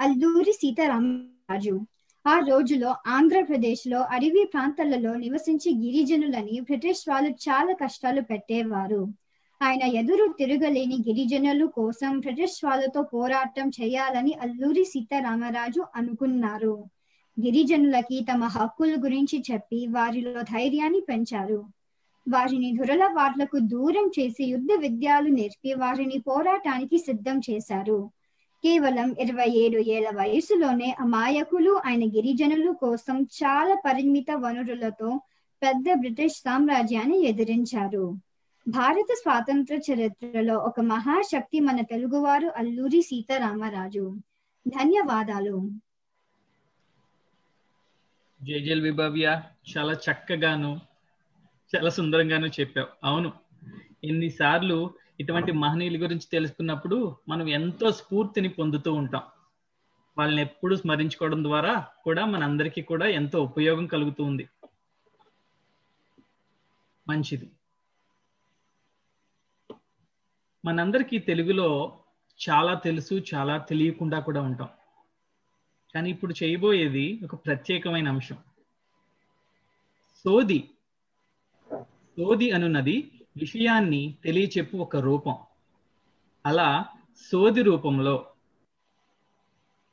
అల్లూరి 0.00 0.52
సీతారామరాజు. 0.52 1.80
ఆ 2.26 2.38
రోజులో 2.38 2.96
ఆంధ్రప్రదేశ్లో 3.06 4.00
అడవి 4.00 4.50
ప్రాంతాలలో 4.52 5.14
నివసించే 5.14 5.72
గిరిజనులని 5.72 6.60
బ్రిటిష్ 6.60 7.08
వాళ్ళు 7.08 7.30
చాలా 7.30 7.74
కష్టాలు 7.74 8.20
పెట్టేవారు. 8.20 9.08
ఆయన 9.62 9.82
ఎదురు 9.82 10.34
తిరగలేని 10.38 10.96
గిరిజనులు 11.08 11.66
కోసం 11.66 12.18
బ్రిటిష్ 12.18 12.64
పోరాటం 13.14 13.68
చేయాలని 13.68 14.32
అల్లూరి 14.32 14.84
సీతారామరాజు 14.84 15.84
అనుకున్నారు. 15.96 16.84
గిరిజనులకి 17.40 18.26
తమ 18.32 18.44
హక్కుల 18.44 18.96
గురించి 19.04 19.42
చెప్పి 19.52 19.86
వారిలో 19.86 20.42
ధైర్యాన్ని 20.42 21.00
పెంచారు. 21.00 21.64
వారిని 22.28 22.76
దురలవాట్లకు 22.76 23.58
దూరం 23.58 24.10
చేసి 24.18 24.44
యుద్ధ 24.44 24.68
విద్యాలు 24.78 25.28
నేర్పి 25.28 25.74
వారిని 25.74 26.18
పోరాటానికి 26.18 26.98
సిద్ధం 26.98 27.40
చేశారు. 27.50 28.10
కేవలం 28.64 29.16
ఇరవై 29.20 29.48
ఏడు 29.48 29.78
ఏళ్ళ 29.78 30.10
వయసులోనే 30.10 30.96
అమాయకులు 31.00 31.80
ఆయన 31.86 32.04
గిరిజనులు 32.04 32.72
కోసం 32.72 33.22
చాలా 33.22 33.74
పరిమిత 33.74 34.30
వనరులతో 34.30 35.20
పెద్ద 35.62 35.84
బ్రిటిష్ 35.94 36.34
సామ్రాజ్యాన్ని 36.34 37.22
ఎదిరించారు. 37.22 38.18
భారత 38.68 39.12
స్వాతంత్ర 39.12 39.74
చరిత్రలో 39.74 40.58
ఒక 40.58 40.80
మహాశక్తి 40.80 41.60
మన 41.60 41.80
తెలుగువారు 41.80 42.52
అల్లూరి 42.56 43.02
సీతారామరాజు. 43.02 44.16
ధన్యవాదాలు. 44.68 45.70
జేజేల్ 48.42 48.82
విభవ్య. 48.82 49.42
చాలా 49.76 49.92
చక్కగాను 49.92 50.80
చాలా 51.76 51.90
సుందరంగాను 51.90 52.46
చెప్పావు. 52.46 52.88
అవును. 53.04 53.32
ఎన్నిసార్లు 54.04 54.90
ఇటువంటి 55.20 55.52
మహనీయుల 55.52 56.02
గురించి 56.02 56.28
తెలుసుకున్నప్పుడు 56.32 57.16
మనం 57.28 57.48
ఎంతో 57.48 57.92
స్ఫూర్తిని 57.92 58.48
పొందుతూ 58.48 58.92
ఉంటాం. 58.92 59.22
వాళ్ళని 60.18 60.42
ఎప్పుడు 60.42 60.76
స్మరించుకోవడం 60.76 61.44
ద్వారా 61.44 61.86
కూడా 62.04 62.24
మనందరికీ 62.24 62.82
కూడా 62.82 63.06
ఎంతో 63.06 63.42
ఉపయోగం 63.42 63.86
కలుగుతుంది 63.86 64.48
మంచిది. 67.08 67.50
మనందరికీ 70.66 71.18
తెలుగులో 71.18 71.98
చాలా 72.48 72.74
తెలుసు 72.74 73.22
చాలా 73.34 73.58
తెలియకుండా 73.58 74.20
కూడా 74.20 74.40
ఉంటాం. 74.40 74.68
కానీ 75.94 76.10
ఇప్పుడు 76.10 76.34
చేయబోయేది 76.44 77.20
ఒక 77.24 77.34
ప్రత్యేకమైన 77.34 78.08
అంశం. 78.08 78.36
సోది. 80.24 80.70
సోది 82.16 82.50
అనున్నది 82.50 83.10
విషయాన్ని 83.36 84.14
తెలియచెప్పు 84.24 84.76
ఒక 84.76 84.96
రూపం. 84.96 85.36
అలా 86.46 86.84
సోది 87.32 87.62
రూపంలో 87.62 88.26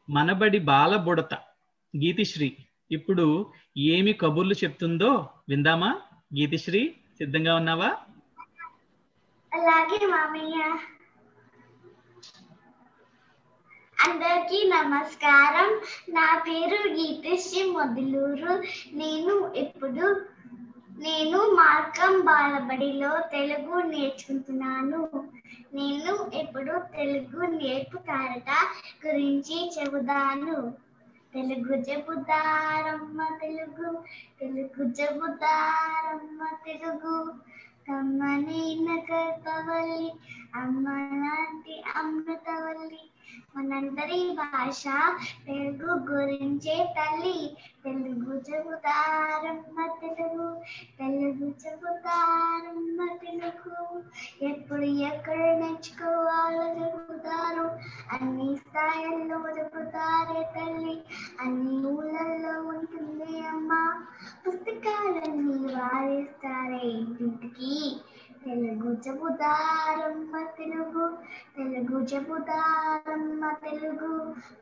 మనబడి 0.09 0.59
బాలబుడత 0.59 1.33
గీతిశ్రీ 1.97 2.57
ఇప్పుడు 2.91 3.51
ఏమి 3.77 4.13
కబుర్లు 4.13 4.53
చెప్తుందో 4.53 5.29
విందామా? 5.49 6.01
గీతిశ్రీ 6.39 6.95
సిద్ధంగా 7.17 7.55
ఉన్నావా? 7.55 7.97
అలాగే 9.53 10.07
మామయ్య. 10.07 10.77
అందరికీ 14.07 14.69
నమస్కారం. 14.69 15.81
నా 16.13 16.39
పేరు 16.39 16.89
గీతశ్రీ 16.89 17.71
మొదలూరు. 17.71 18.63
నేను 18.93 19.53
ఇప్పుడు 19.53 20.25
నేను 20.97 21.37
మార్కం 21.37 22.21
బాలబడిలో 22.21 23.19
తెలుగు 23.19 23.81
నేర్చుకుంటున్నాను. 23.81 25.29
నేను 25.73 26.31
ఇప్పుడు 26.33 26.79
తెలుగు 26.79 27.45
నేర్పుతారట 27.45 28.51
గురించి 29.07 29.71
చెబుతాను. 29.79 30.77
తెలుగు 31.33 31.75
చెబుతారమ్మ 31.75 33.27
తెలుగు. 33.41 34.03
తెలుగు 34.39 34.83
చెబుతారమ్మ 34.83 36.47
తెలుగు. 36.65 37.33
కమ్మనైన 37.87 38.89
కల్పవల్లి 39.07 40.09
అమ్మ 40.55 40.85
లాంటి 41.15 41.75
అమృతవల్లి 41.95 43.01
మనందరి 43.55 44.37
భాష 44.37 44.83
తెలుగు 45.47 45.91
గురించే 46.11 46.95
తల్లి. 46.97 47.57
తెలుగు 47.83 48.33
చెబుతారమ్మ 48.49 49.87
తెలుగు 50.01 50.61
తెలుగు 50.99 51.53
చెబుతారమ్మ 51.65 53.05
తెలుగు. 53.05 54.03
ఎప్పుడు 54.41 54.81
ఎక్కడ 54.81 55.37
నేర్చుకోవాలో 55.37 56.67
చెబుతారు 56.67 57.65
అన్ని 58.11 58.55
స్థాయిల్లో 58.57 59.49
చెబుతారే 59.57 60.43
తల్లి. 60.43 61.01
అన్ని 61.39 61.87
ఊళ్ళల్లో 61.87 62.61
ఉంటుంది 62.61 63.39
అమ్మ. 63.39 64.01
పుస్తకాలన్నీ 64.47 65.73
వారిస్తారే 65.73 66.87
ఇంటికి. 66.89 67.95
తెలుగు 68.45 68.91
చెబుతారమ్మ 69.05 70.33
తెలుగు 70.57 71.05
తెలుగు 71.55 71.99
చెబుతారమ్మ 72.03 73.51
తెలుగు. 73.63 74.11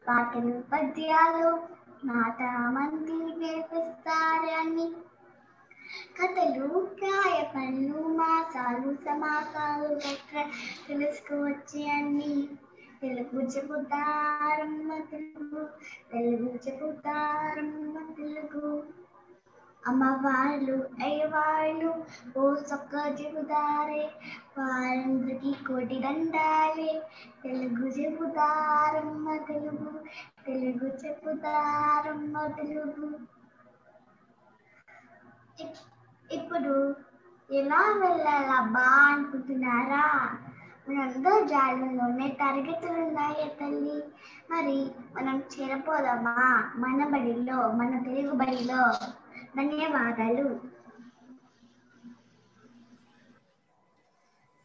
పాటలు 0.07 0.63
పద్యాలు 0.71 1.49
మాట 2.05 2.39
మంది 2.67 3.17
నేర్పిస్తారని 3.39 4.87
కథలు 6.17 6.67
కాయ 7.01 7.43
పనులు 7.53 8.07
మాసాలు 8.17 8.95
సమాసాలు 9.05 9.89
గట్ర 9.95 10.35
తెలుసుకోవచ్చు 10.87 11.81
అన్ని. 11.91 12.33
తెలుగు 13.01 13.41
చెబుతారమ్మ 13.51 14.89
తెలుగు 15.11 15.61
తెలుగు 16.11 16.49
చెబుతారమ్మ 16.65 17.95
తెలుగు. 18.17 18.67
అమ్మవాళ్ళు 19.83 20.75
అయ్యవాళ్ళు 21.03 21.89
ఓ 22.37 22.43
చొక్క 22.69 22.93
చెబుతారే 23.19 24.03
వారందరికీ 24.57 25.51
కోటి 25.67 25.99
దండాలే. 25.99 26.91
తెలుగు 27.43 27.87
చెబుతారమ్మ 27.97 29.37
తెలుగు 29.47 29.91
తెలుగు 30.45 30.87
చెబుతారమ్మ 31.01 32.47
తెలుగు. 32.57 33.07
ఇప్పుడు 36.29 36.73
ఎలా 37.49 37.81
వెళ్ళాలబ్బా 38.01 38.85
అనుకుంటున్నారా? 39.07 40.05
మనందరూ 40.87 41.45
జాలంలోనే 41.45 42.27
తరగతులు 42.41 42.99
ఉన్నాయి 43.01 43.49
తల్లి. 43.59 43.97
మరి 44.51 44.77
మనం 45.15 45.43
చేరపోదామా 45.53 46.35
మన 46.75 47.07
బడిలో 47.07 47.59
మన 47.71 48.03
తెలుగు 48.03 48.33
బడిలో? 48.35 48.81
ధన్యవాదాలు. 49.55 50.45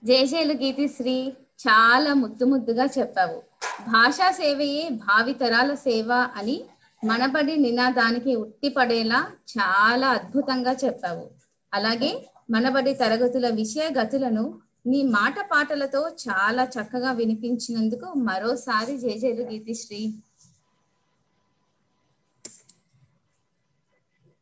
జయశైలు 0.03 0.55
గీతిశ్రీ 0.55 1.16
చాలా 1.64 2.14
ముద్దు 2.14 2.45
ముద్దుగా 2.45 2.87
చెప్పావు. 2.99 3.39
భాషా 3.93 4.28
సేవయే 4.30 4.89
భావితరాల 5.07 5.74
సేవ 5.74 6.11
అని 6.12 6.57
మనబడి 7.05 7.57
నినాదానికి 7.57 8.32
ఉట్టిపడేలా 8.37 9.20
చాలా 9.55 10.09
అద్భుతంగా 10.09 10.72
చెప్పావు. 10.84 11.24
అలాగే 11.72 12.11
మనబడి 12.51 12.95
తరగతుల 12.95 13.49
విషయ 13.49 13.87
గతులను 13.99 14.45
నీ 14.87 15.03
మాట 15.03 15.34
పాటలతో 15.51 16.03
చాలా 16.24 16.64
చక్కగా 16.74 17.12
వినిపించినందుకు 17.12 18.09
మరోసారి 18.28 18.99
జయజయలు 18.99 19.45
గీతిశ్రీ 19.53 20.03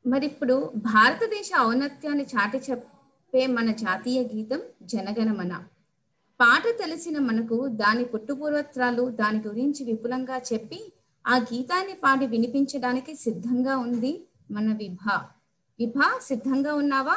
మరి 0.05 0.27
ఇప్పుడు 0.27 0.57
భారతదేశ 0.87 1.51
ఔన్నత్యాన్ని 1.61 2.25
చాటి 2.25 2.59
చెప్పే 2.71 3.47
మన 3.47 3.73
జాతీయ 3.75 4.23
గీతం 4.23 4.61
జనగణమన. 4.83 5.53
పాట 6.41 6.63
తెలిసిన 6.79 7.19
మనకు 7.19 7.69
దాని 7.75 8.05
పుట్టుపూర్వత్రాలు 8.05 9.11
దాని 9.11 9.43
గురించి 9.43 9.85
విపులంగా 9.85 10.39
చెప్పి 10.53 10.81
ఆ 11.25 11.37
గీతాన్ని 11.45 11.95
పాడి 11.95 12.27
వినిపించడానికి 12.27 13.17
సిద్ధంగా 13.17 13.77
ఉంది 13.77 14.13
మన 14.51 14.73
విభా. 14.77 15.17
విభా 15.79 16.19
సిద్ధంగా 16.23 16.75
ఉన్నావా? 16.75 17.17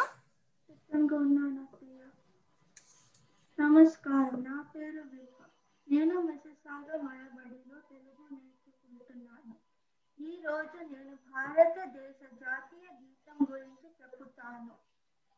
సిద్ధంగా 0.69 1.17
ఉన్నాను 1.17 1.63
నమస్కారం. 3.57 4.43
నా 4.43 4.65
పేరు 4.75 5.01
విభ. 5.13 5.33
నేను 5.87 6.21
మెసేజ్ 6.21 6.59
సాగర్ 6.65 7.01
తెలుగు 7.89 8.23
నేర్చుకుంటున్నాను 8.31 9.53
ఈ 10.27 10.35
రోజు 10.41 10.77
నేను 10.91 11.15
భారతదేశ 11.27 12.19
జాతీయ 12.41 12.87
గీతం 12.93 13.37
గురించి 13.51 13.87
చెబుతాను 13.99 14.75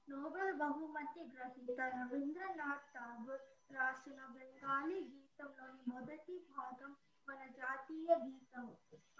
నోబెల్ 0.07 0.53
బహుమతి 0.53 1.21
గ్రహీత 1.33 1.79
రవీంద్రనాథ్ 1.95 2.87
ఠాగూర్ 2.93 3.43
రాసిన 3.71 4.19
బెంగాలీ 4.35 4.99
గీతంలోని 5.09 5.83
మొదటి 5.87 6.35
భాగం 6.51 6.91
మన 7.27 7.41
జాతీయ 7.57 8.09
గీతం. 8.23 8.65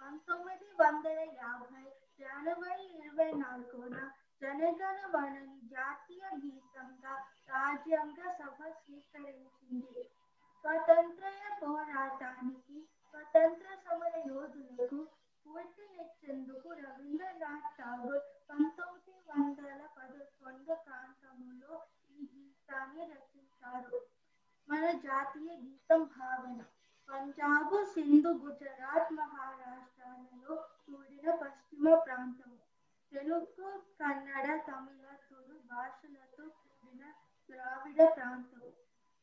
పంతొమ్మిది 0.00 0.68
వందల 0.80 1.18
యాభై 1.42 1.86
జనవరి 2.20 2.86
ఇరవై 2.98 3.30
నాలుగున 3.32 3.96
జనగణ 4.42 4.98
మనని 5.14 5.60
జాతీయ 5.68 6.24
గీతంగా 6.44 7.14
రాజ్యాంగ 7.48 8.20
సభ 8.40 8.58
స్వీకరించింది. 8.80 10.02
స్వతంత్ర 10.64 11.26
పోరాటానికి 11.62 12.78
స్వతంత్ర 13.14 13.68
సమర 13.84 14.14
యోధులకు 14.28 15.00
స్ఫూర్తినిచ్చేందుకు 15.49 16.69
రవీంద్రనాథ్ 16.79 17.69
ఠాగూర్ 17.77 18.21
పంతొమ్మిది 18.49 19.15
వందల 19.29 19.81
పదకొండు 19.95 20.75
ప్రాంతంలో 20.85 21.73
ఈ 22.11 22.27
గీతాన్ని 22.31 23.03
రచించారు 23.11 23.99
మన 24.67 24.85
జాతీయ 25.03 25.51
గీతం 25.63 26.03
భావన 26.15 26.59
పంజాబ్ 27.09 27.75
సింధు 27.91 28.31
గుజరాత్ 28.41 29.11
మహారాష్ట్రాలలో 29.17 30.55
కూడిన 30.85 31.27
పశ్చిమ 31.41 31.95
ప్రాంతము 32.05 32.57
తెలుగు 33.11 33.69
కన్నడ 33.99 34.47
తమిళ 34.67 35.05
తుడు 35.25 35.55
భాషలతో 35.69 36.45
కూడిన 36.61 37.03
ద్రావిడ 37.49 38.01
ప్రాంతము 38.17 38.71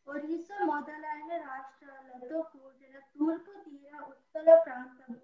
ఒరిస్సా 0.07 0.59
మొదలైన 0.67 1.33
రాష్ట్రాలతో 1.45 2.39
కూడిన 2.53 2.95
తూర్పు 3.13 3.53
తీర 3.67 3.93
ఉత్తర 4.09 4.57
ప్రాంతము 4.65 5.19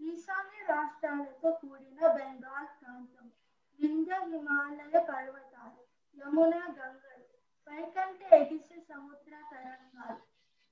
ఈశాన్య 0.00 0.60
రాష్ట్రాలతో 0.68 1.50
కూడిన 1.60 2.00
బెంగాల్ 2.14 2.70
ప్రాంతం 2.78 3.26
వింధ్య 3.78 4.18
హిమాలయ 4.26 4.94
పర్వతాలు 5.08 5.80
యమున 6.16 6.54
గంగలు 6.76 7.24
పైకంటే 7.68 8.26
ఎగిసే 8.38 8.78
సముద్ర 8.88 9.32
తరంగాలు 9.52 10.20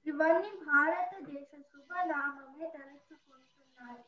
ఇవన్నీ 0.07 0.53
భారతదేశ 0.66 1.51
శుభనామమే 1.68 2.66
తలుచుకుంటున్నాయి 2.75 4.03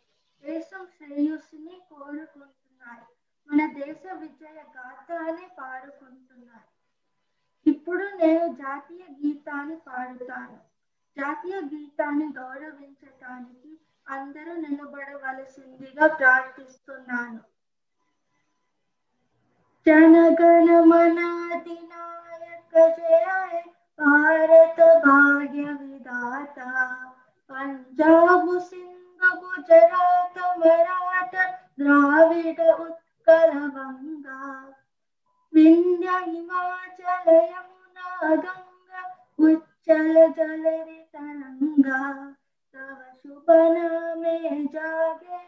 దేశం 0.45 0.85
శ్రేయస్సుని 0.95 1.77
కోరుకుంటున్నాయి 1.91 3.05
మన 3.49 3.61
దేశ 3.79 4.03
విజయ 4.21 4.59
గాథాన్ని 4.77 5.49
పాడుకుంటున్నాయి 5.59 6.69
ఇప్పుడు 7.67 8.07
నేను 8.17 8.47
జాతీయ 8.57 9.05
గీతాన్ని 9.19 9.77
పాడుతాను 9.87 10.59
జాతీయ 11.17 11.57
గీతాన్ని 11.73 12.27
గౌరవించటానికి 12.39 13.71
అందరూ 14.07 14.53
నిలబడవలసిందిగా 14.63 16.07
ప్రార్థిస్తున్నాను. 16.19 17.41
జనగణ 19.87 20.69
మన 20.85 21.19
జయ 22.75 23.27
భారత 23.99 24.79
భాగ్య 25.05 25.65
విధాత 25.81 26.59
పంజాబ్ 27.51 28.51
సింధు 28.61 29.31
గుజరాత్ 29.41 30.41
మరాఠ 30.61 31.35
ద్రావిడ 31.79 32.61
ఉత్కల 32.79 33.53
వంగ 33.77 34.27
వింధ్య 35.53 36.09
హిమాచల 36.25 37.29
యమునా 37.53 38.09
గంగ 38.37 38.93
ఉచ్చల 39.39 40.17
జల 40.37 40.65
తరంగా 41.15 42.01
तव 42.75 42.99
सुपना 43.15 44.15
में 44.15 44.67
जागे 44.67 45.39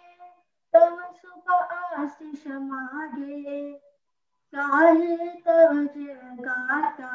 तव 0.75 1.01
शुभ 1.13 1.51
आशीष 1.53 2.47
मागे। 2.47 3.73
काहे 4.55 5.17
तव 5.17 5.73
तो 5.73 5.85
जयगाता 5.95 7.11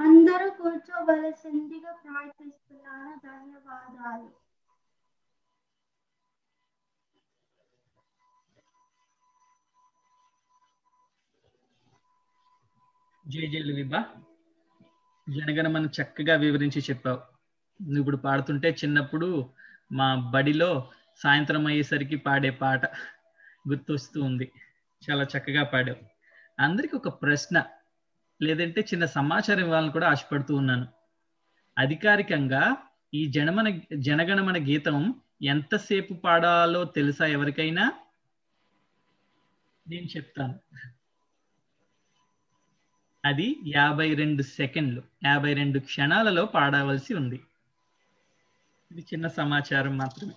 అందరూ 0.00 0.50
కూర్చోవలసిందిగా 0.50 1.92
ప్రార్థిస్తున్నాను. 1.92 3.20
ధన్యవాదాలు. 3.24 4.48
జై 13.28 13.46
జైలు 13.46 13.74
విభా 13.74 14.04
జనగణమన 15.28 15.86
చక్కగా 15.86 16.36
వివరించి 16.36 16.80
చెప్పావు. 16.80 17.18
నువ్వు 17.82 17.98
ఇప్పుడు 17.98 18.16
పాడుతుంటే 18.16 18.70
చిన్నప్పుడు 18.70 19.50
మా 19.92 20.30
బడిలో 20.34 20.90
సాయంత్రం 21.16 21.66
అయ్యేసరికి 21.66 22.16
పాడే 22.16 22.50
పాట 22.50 22.86
గుర్తొస్తూ 23.68 24.22
ఉంది. 24.22 24.52
చాలా 25.10 25.24
చక్కగా 25.24 25.64
పాడావు. 25.64 26.06
అందరికి 26.60 26.96
ఒక 26.96 27.22
ప్రశ్న. 27.22 27.66
లేదంటే 28.42 28.80
చిన్న 28.80 29.06
సమాచారం 29.06 29.60
ఇవ్వాలని 29.60 29.92
కూడా 29.92 30.08
ఆశపడుతూ 30.08 30.56
ఉన్నాను. 30.56 30.86
అధికారికంగా 31.78 32.76
ఈ 33.14 33.26
జనమన 33.26 33.80
జనగణమన 33.98 34.56
గీతం 34.56 35.20
ఎంతసేపు 35.42 36.14
పాడాలో 36.14 36.84
తెలుసా 36.84 37.26
ఎవరికైనా? 37.26 37.92
నేను 39.88 40.06
చెప్తాను. 40.06 40.58
అది 43.24 43.56
యాభై 43.66 44.14
రెండు 44.14 44.42
సెకండ్లు 44.42 45.02
యాభై 45.24 45.52
రెండు 45.52 45.78
క్షణాలలో 45.78 46.46
పాడవలసి 46.46 47.14
ఉంది. 47.14 47.40
ఇది 48.92 49.00
చిన్న 49.00 49.28
సమాచారం 49.28 49.98
మాత్రమే. 49.98 50.34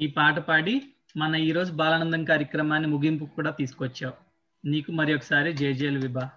ఈ 0.00 0.06
పాట 0.06 0.38
పాడి 0.38 0.92
మన 1.16 1.34
ఈరోజు 1.34 1.72
బాలానందం 1.72 2.24
కార్యక్రమాన్ని 2.24 2.88
ముగింపు 2.88 3.24
కూడా 3.24 3.50
తీసుకొచ్చావు. 3.50 4.14
నీకు 4.64 4.92
మరి 4.92 5.14
ఒకసారి 5.14 5.52
జేజేలు 5.52 5.98
విభా. 5.98 6.30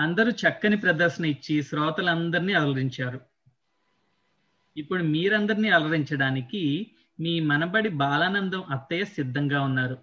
అందరూ 0.00 0.30
చక్కని 0.30 0.76
ప్రదర్శన 0.76 1.24
ఇచ్చి 1.24 1.62
శ్రోతలందరినీ 1.62 2.52
అలరించారు. 2.52 3.20
ఇప్పుడు 4.76 5.02
మీరందరినీ 5.02 5.68
అలరించడానికి 5.68 6.90
మీ 7.20 7.40
మనబడి 7.40 7.88
బాలానందం 7.88 8.62
అత్తయ్య 8.62 9.04
సిద్ధంగా 9.04 9.62
ఉన్నారు. 9.62 9.98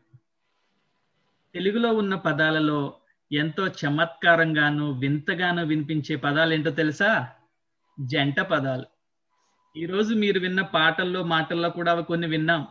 తెలుగులో 1.54 1.94
ఉన్న 1.94 2.16
పదాలలో 2.16 2.94
ఎంతో 3.32 3.68
చమత్కారంగాను 3.68 4.92
వింతగాను 4.92 5.66
వినిపించే 5.66 6.16
పదాలు 6.16 6.54
ఏంటో 6.54 6.70
తెలుసా? 6.72 7.28
జంట 8.00 8.40
పదాలు. 8.40 8.99
ఈరోజు 9.78 10.14
మీరు 10.14 10.40
విన్న 10.40 10.62
పాటల్లో 10.62 11.24
మాటల్లో 11.24 11.70
కూడా 11.70 11.92
అవి 11.92 12.04
కొన్ని 12.04 12.28
విన్నాం. 12.28 12.68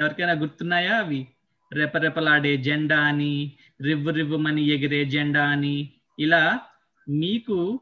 ఎవరికైనా 0.00 0.32
గుర్తున్నాయా 0.32 0.98
అవి? 0.98 1.28
రెపరెపలాడే 1.72 2.56
జెండా 2.56 3.00
అని 3.00 3.52
రివ్వు 3.82 4.10
రివ్వుమని 4.10 4.62
ఎగిరే 4.62 5.04
జెండా 5.04 5.48
అని. 5.48 5.92
ఇలా 6.18 6.60
మీకు 7.08 7.80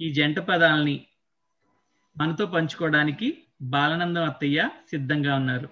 ఈ 0.00 0.12
జంట 0.12 0.38
పదాలని 0.38 1.06
మనతో 2.18 2.46
పంచుకోవడానికి 2.46 3.42
బాలనందం 3.62 4.24
అత్తయ్య 4.24 4.68
సిద్ధంగా 4.90 5.34
ఉన్నారు. 5.34 5.68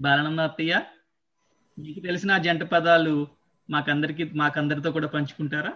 బాలనందం 0.00 0.42
అత్తయ్య 0.42 0.82
మీకు 1.78 2.00
తెలిసిన 2.00 2.38
జంట 2.38 2.62
పదాలు 2.62 3.28
మాకందరికి 3.70 4.24
మాకందరితో 4.24 4.92
కూడా 4.92 5.06
పంచుకుంటారా? 5.06 5.72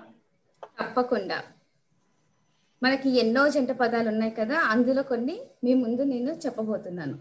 తప్పకుండా. 0.80 1.42
మనకి 2.82 3.08
ఎన్నో 3.22 3.42
జంట 3.54 3.72
పదాలు 3.80 4.08
ఉన్నాయి 4.12 4.32
కదా 4.38 4.56
అందులో 4.72 5.02
కొన్ని 5.10 5.34
మీ 5.64 5.72
ముందు 5.82 6.02
నేను 6.12 6.32
చెప్పబోతున్నాను. 6.44 7.16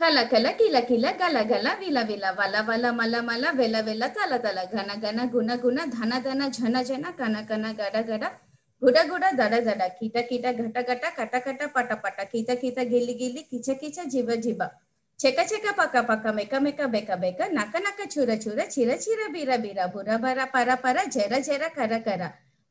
కల 0.00 0.18
కల 0.30 0.46
కిల 0.58 0.76
కిల 0.88 1.06
గల 1.20 1.38
గల 1.50 1.68
విల 1.80 1.98
విల 2.08 2.26
వల 2.38 2.56
వల 2.68 2.84
మల 2.98 3.16
మల 3.28 3.44
వెల 3.58 3.76
వెల 3.88 4.04
తల 4.16 4.36
తల 4.44 4.60
ఘన 4.74 4.90
ఘన 5.02 5.20
గుణ 5.34 5.50
గుణ 5.64 5.78
ధన 5.96 6.12
ధన 6.26 6.42
జన 6.56 6.76
జన 6.88 7.04
కన 7.20 7.36
కన 7.50 7.66
గడ 7.80 7.96
గడ 8.08 8.24
గుడ 8.82 8.96
గుడ 9.10 9.24
దడ 9.40 9.54
దడ 9.66 9.82
కీట 9.98 10.16
కీట 10.30 10.46
ఘట 10.60 10.76
ఘట 10.88 11.04
కట 11.18 11.34
కట 11.46 11.62
పట 11.76 11.92
పట 12.04 12.18
కీత 12.32 12.50
కీత 12.62 12.78
గిల్లి 12.92 13.14
గిల్లి 13.20 13.42
కిచ 13.50 13.68
కిచ 13.82 13.98
జిబ 14.14 14.30
జిబ 14.46 14.62
చెక 15.20 15.38
చెక 15.50 15.66
పక 15.80 15.96
పక 16.08 16.26
మెక 16.38 16.54
మెక 16.64 16.82
బెక 16.94 17.12
బెక 17.24 17.40
నక 17.58 17.74
నక 17.86 18.00
చూర 18.14 18.30
చూర 18.44 18.60
చిర 18.74 18.90
చిర 19.04 19.20
బీర 19.34 19.50
బీర 19.64 19.80
బుర 19.94 20.16
బర 20.24 20.40
పర 20.54 20.70
పర 20.84 20.98
జర 21.16 21.32
జర 21.48 21.62
కర 21.76 21.92
కర 22.08 22.22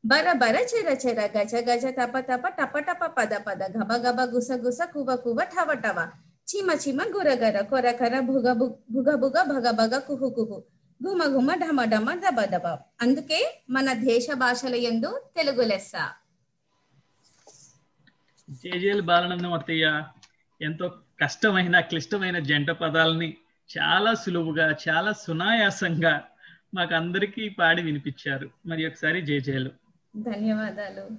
బర 0.04 0.28
బర 0.40 0.56
చెర 0.70 0.88
చెర 1.02 1.20
గజ 1.34 1.54
గజ 1.66 1.84
తప 1.98 2.14
తప 2.28 2.44
టప 2.58 2.74
టప 2.86 3.02
పద 3.16 3.32
పద 3.46 3.62
గబ 3.74 3.90
గబ 4.04 4.20
గుస 4.32 4.50
గుస 4.64 4.80
కువ 4.94 5.08
కువ 5.24 5.38
టవ 5.52 5.70
టవ 5.84 5.98
చీమ 6.48 6.68
చీమ 6.82 7.00
గుర 7.14 7.28
గర 7.42 7.56
కొర 7.70 7.86
కర 8.00 8.14
భుగ 8.20 8.46
భుగ 8.94 9.08
భుగ 9.22 9.36
భగ 9.50 9.66
భగ 9.80 9.94
కుహు 10.08 10.28
కుహు 10.36 10.58
ఘుమ 11.00 11.20
ఘుమ 11.34 11.50
ఢమ 11.62 11.84
ఢమ 11.84 12.08
దబ 12.14 12.38
దబ 12.44 12.66
అందుకే 13.00 13.38
మన 13.70 13.92
దేశ 14.08 14.26
భాషల 14.34 14.74
ఎందు 14.90 15.10
తెలుగు 15.36 15.62
లెస్స. 15.62 15.94
జేజేలు 18.48 19.02
బాలనందం 19.02 19.52
అత్తయ్య 19.52 19.86
ఎంతో 20.60 20.86
కష్టమైన 21.20 21.76
క్లిష్టమైన 21.80 22.38
జంట 22.38 22.70
పదాలని 22.70 23.30
చాలా 23.70 24.14
సులువుగా 24.14 24.66
చాలా 24.86 25.12
సునాయాసంగా 25.24 26.14
మాకు 26.74 26.94
అందరికీ 26.94 27.48
పాడి 27.48 27.82
వినిపించారు. 27.82 28.48
మరి 28.66 28.82
ఒకసారి 28.86 29.20
జేజేలు 29.22 29.70
ధన్యవాదాలు. 30.16 31.10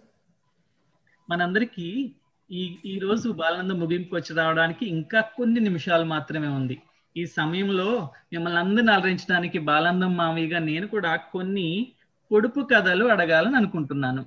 మనందరికీ 1.29 2.11
ఈ 2.51 2.77
ఈ 2.85 2.99
రోజు 2.99 3.29
బాలానందం 3.29 3.79
ముగింపు 3.79 4.15
వచ్చి 4.15 4.35
రావడానికి 4.35 4.85
ఇంకా 4.85 5.21
కొన్ని 5.21 5.59
నిమిషాలు 5.59 6.05
మాత్రమే 6.05 6.47
ఉంది. 6.47 6.81
ఈ 7.17 7.25
సమయంలో 7.25 8.09
మిమ్మల్ని 8.33 8.59
అందరిని 8.59 8.91
అలరించడానికి 8.91 9.59
బాలానందం 9.59 10.17
మామయ్యగా 10.17 10.59
నేను 10.59 10.87
కూడా 10.87 11.15
కొన్ని 11.15 11.91
పొడుపు 12.31 12.67
కథలు 12.73 13.05
అడగాలని 13.05 13.55
అనుకుంటున్నాను. 13.55 14.25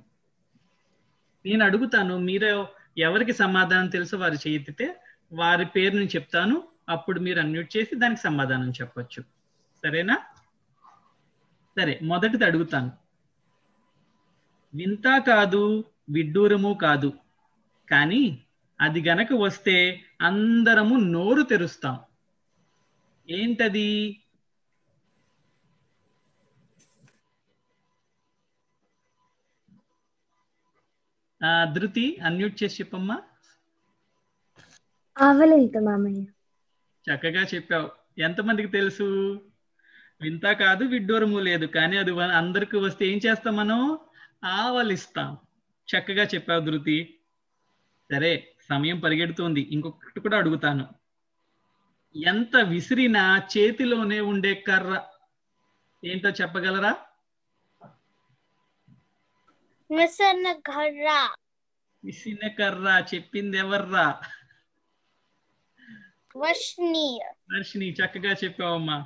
నేను 1.45 1.65
అడుగుతాను 1.65 2.17
మీరు 2.17 2.67
ఎవరికి 2.97 3.33
సమాధానం 3.33 3.87
తెలుసో 3.87 4.17
వారు 4.17 4.33
చేయితే 4.33 4.95
వారి 5.33 5.65
పేరు 5.65 5.95
నేను 5.95 6.09
చెప్తాను 6.09 6.63
అప్పుడు 6.89 7.19
మీరు 7.19 7.39
అన్మ్యూట్ 7.39 7.77
చేసి 7.77 7.95
దానికి 7.95 8.21
సమాధానం 8.21 8.69
చెప్పొచ్చు. 8.69 9.23
సరేనా? 9.83 10.17
సరే 11.79 11.99
మొదటిది 12.03 12.45
అడుగుతాను. 12.45 13.06
వింత 14.77 15.23
కాదు 15.27 15.83
విడ్డూరము 16.09 16.79
కాదు. 16.81 17.13
కానీ 17.91 18.23
అది 18.81 18.99
గనక 19.09 19.33
వస్తే 19.33 19.75
అందరము 20.21 20.95
నోరు 20.95 21.41
తెరుస్తాం. 21.41 21.99
ఏంటది? 23.29 23.89
ధృతి 31.73 32.17
అన్మ్యూట్ 32.25 32.63
చేసి 32.63 32.83
చెప్పమ్మా. 32.83 33.17
ఆవలింత 35.15 35.77
మామయ్య. 35.77 36.23
చక్కగా 37.07 37.41
చెప్పావు. 37.55 37.89
ఎంతమందికి 38.21 38.67
తెలుసు? 38.67 39.03
వింత 40.21 40.45
కాదు 40.51 40.83
విడ్డూరము 40.83 41.39
లేదు. 41.39 41.65
కానీ 41.65 41.97
అది 41.97 42.11
అందరికి 42.21 42.77
వస్తే 42.77 43.05
ఏం 43.05 43.19
చేస్తాం 43.25 43.55
మనం? 43.55 43.79
ఆవలిస్తాం. 44.43 45.37
చక్కగా 45.87 46.23
చెప్పావు 46.23 46.65
ధృతి. 46.65 47.19
సరే 48.11 48.55
సమయం 48.69 48.99
పరిగెడుతోంది. 48.99 49.61
ఇంకొకటి 49.61 50.19
కూడా 50.19 50.37
అడుగుతాను. 50.37 50.87
ఎంత 52.15 52.55
విసిరినా 52.55 53.47
చేతిలోనే 53.57 54.19
ఉండే 54.19 54.53
కర్ర. 54.55 55.03
ఏంటో 56.05 56.29
చెప్పగలరా? 56.29 56.95
విసిన 62.03 62.47
కర్ర. 62.47 63.03
చెప్పింది 63.15 63.57
ఎవర్రా 63.57 64.21
వర్షిణి 67.55 67.91
చక్కగా 67.91 68.31
చెప్పావమ్మా. 68.31 69.05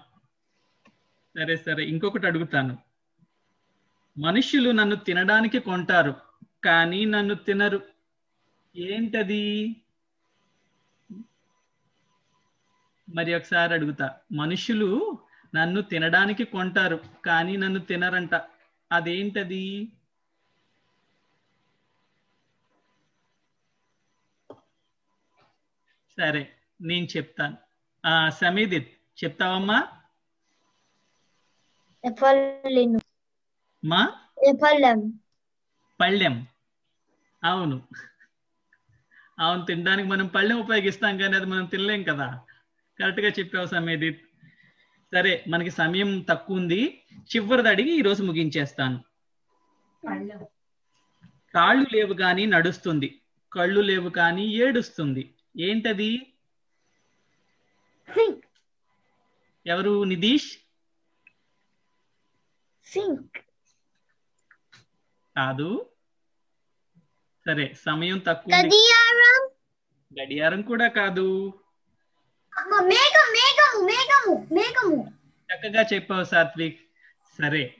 సరే 1.37 1.57
సరే. 1.57 1.85
ఇంకొకటి 1.85 2.25
అడుగుతాను. 2.25 2.77
మనుష్యులు 4.17 4.69
నన్ను 4.69 4.95
తినడానికి 4.95 5.59
కొంటారు 5.59 6.13
కానీ 6.63 7.05
నన్ను 7.05 7.35
తినరు. 7.35 7.79
ఏంటది? 8.75 9.43
మరి 13.07 13.35
ఒకసారి 13.35 13.73
అడుగుతా. 13.73 14.07
మనుషులు 14.31 14.89
నన్ను 15.55 15.81
తినడానికి 15.81 16.43
కొంటారు 16.43 16.97
కానీ 17.25 17.57
నన్ను 17.57 17.79
తినరంట. 17.79 18.35
అదేంటది? 18.91 19.63
సరే 26.17 26.41
నేను 26.81 27.07
చెప్తాను. 27.17 27.57
ఆ 28.05 28.29
సమీదిత్ 28.29 28.91
చెప్తావమ్మా? 29.23 29.79
మా? 33.83 34.01
ఎఫలం 34.47 34.99
పళ్ళెం. 35.99 36.35
అవును. 37.43 37.87
అవును 39.39 39.65
తినడానికి 39.65 40.09
మనం 40.09 40.27
పళ్ళెం 40.27 40.59
ఉపయోగిస్తాం 40.59 41.17
కానీ 41.17 41.35
అది 41.35 41.45
మనం 41.45 41.65
తినలేం 41.65 42.03
కదా. 42.03 42.27
కరెక్ట్గా 42.99 43.29
చెప్పావు 43.29 43.67
సమేదిత్ 43.67 44.21
సరే 45.13 45.45
మనకి 45.47 45.71
సమయం 45.71 46.19
తక్కువ 46.19 46.57
ఉంది. 46.57 47.03
చివరిది 47.35 47.69
అడిగి 47.69 47.91
ఈ 47.97 48.01
రోజు 48.01 48.23
ముగించేస్తాను. 48.23 48.97
కాళ్ళు 51.53 51.87
లేవు 51.93 52.13
కానీ 52.13 52.45
నడుస్తుంది. 52.45 53.21
కళ్ళు 53.53 53.81
లేవు 53.81 54.09
కానీ 54.09 54.45
ఏడుస్తుంది. 54.47 55.33
ఏంటది? 55.59 56.11
ఎవరు? 59.65 60.03
నితీష్ 60.03 60.51
సింక్. 62.85 63.37
కాదు. 65.37 65.89
సరే 67.45 67.73
సమయం 67.85 68.17
తక్కువ. 68.17 68.53
గడియారం? 68.59 69.49
గడియారం 70.21 70.61
కూడా 70.61 70.87
కాదు. 70.87 71.53
చక్కగా 75.53 75.81
చెప్పావు 75.93 76.23
సాత్విక్. 76.23 76.79
సరే. 77.37 77.75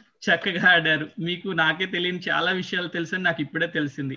చక్కగా 0.00 0.70
ఆడారు. 0.70 1.10
మీకు 1.18 1.48
నాకే 1.48 1.86
తెలియని 1.86 2.18
చాలా 2.18 2.50
విషయాలు 2.50 2.88
తెలుసని 2.88 3.22
నాకు 3.22 3.42
ఇప్పుడే 3.42 3.66
తెలిసింది. 3.66 4.16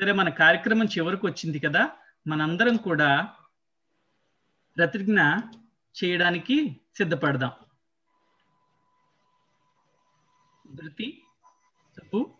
సరే 0.00 0.12
మన 0.12 0.28
కార్యక్రమం 0.28 0.86
చివరికి 0.86 1.26
వచ్చింది 1.26 1.58
కదా. 1.58 1.90
మనందరం 2.26 2.76
కూడా 2.76 3.28
ప్రతిజ్ఞ 4.76 5.20
చేయడానికి 6.04 6.80
సిద్ధపడదాం. 6.96 7.50
ధృతి 10.74 11.22
చెప్పు. 11.98 12.30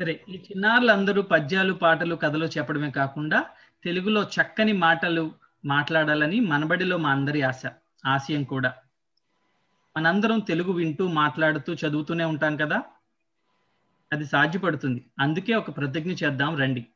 సరే 0.00 0.24
ఈ 0.28 0.32
చిన్నారులందరూ 0.36 1.22
పద్యాలు 1.22 1.72
పాటలు 1.72 2.14
కథలు 2.14 2.44
చెప్పడమే 2.44 2.90
కాకుండా 2.90 3.50
తెలుగులో 3.84 4.22
చక్కని 4.22 4.72
మాటలు 4.72 5.32
మాట్లాడాలని 5.64 6.40
మనబడిలో 6.40 6.96
మా 6.96 7.10
అందరి 7.10 7.42
ఆశ 7.42 7.62
ఆశయం 8.06 8.44
కూడా. 8.44 8.74
మనందరం 9.96 10.38
తెలుగు 10.38 10.72
వింటూ 10.72 11.08
మాట్లాడుతూ 11.08 11.74
చదువుతూనే 11.74 12.24
ఉంటాం 12.24 12.56
కదా? 12.56 12.82
అది 14.12 14.26
సాధ్యపడుతుంది. 14.26 15.10
అందుకే 15.18 15.54
ఒక 15.54 15.76
ప్రతిజ్ఞ 15.76 16.10
చేద్దాం 16.10 16.56
రండి. 16.56 16.86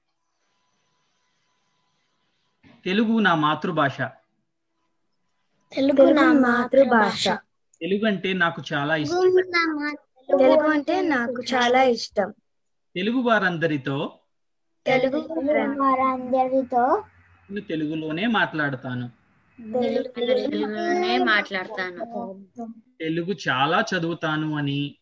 తెలుగు 2.85 3.19
నా 3.19 3.35
మాతృభాష. 3.35 4.01
తెలుగు 5.73 6.13
నా 6.13 6.33
మాతృభాష. 6.33 7.29
తెలుగు 7.83 8.07
అంటే 8.07 8.33
నాకు 8.33 8.63
చాలా 8.73 8.97
ఇష్టం. 8.97 9.43
తెలుగు 10.39 10.69
అంటే 10.69 11.03
నాకు 11.03 11.43
చాలా 11.55 11.83
ఇష్టం. 11.83 12.35
తెలుగు 12.97 13.19
వారందరితో 13.19 14.19
తెలుగు 14.87 15.19
వారందరితో 15.19 17.05
నేను 17.51 17.61
తెలుగులోనే 17.61 18.27
మాట్లాడతాను. 18.27 19.11
తెలుగులోనే 19.73 21.19
మాట్లాడతాను. 21.19 22.45
తెలుగు 23.01 23.37
చాలా 23.49 23.81
చదువుతాను 23.81 24.57
అని. 24.57 24.99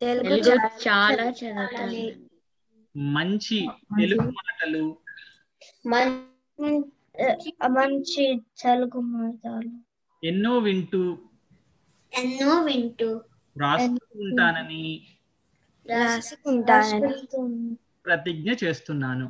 తెలుగు 0.00 0.22
తెలుగు 0.22 0.88
చాలా 0.88 1.30
చదువుతాను. 1.30 2.30
మంచి 2.98 3.68
తెలుగు 4.00 4.20
మాటలు. 4.20 4.96
మంచి 5.86 8.40
తెలుగు 8.62 9.00
మాటలు. 9.00 9.70
ఎన్నో 10.24 10.58
వింటూ 10.58 11.18
ఎన్నో 12.12 12.62
వింటూ 12.62 13.10
రాస్తూ 13.56 14.20
ఉంటానని 14.20 14.84
రాసుకుంటానని 15.86 17.14
ప్రతిజ్ఞ 18.06 18.52
చేస్తున్నాను. 18.64 19.26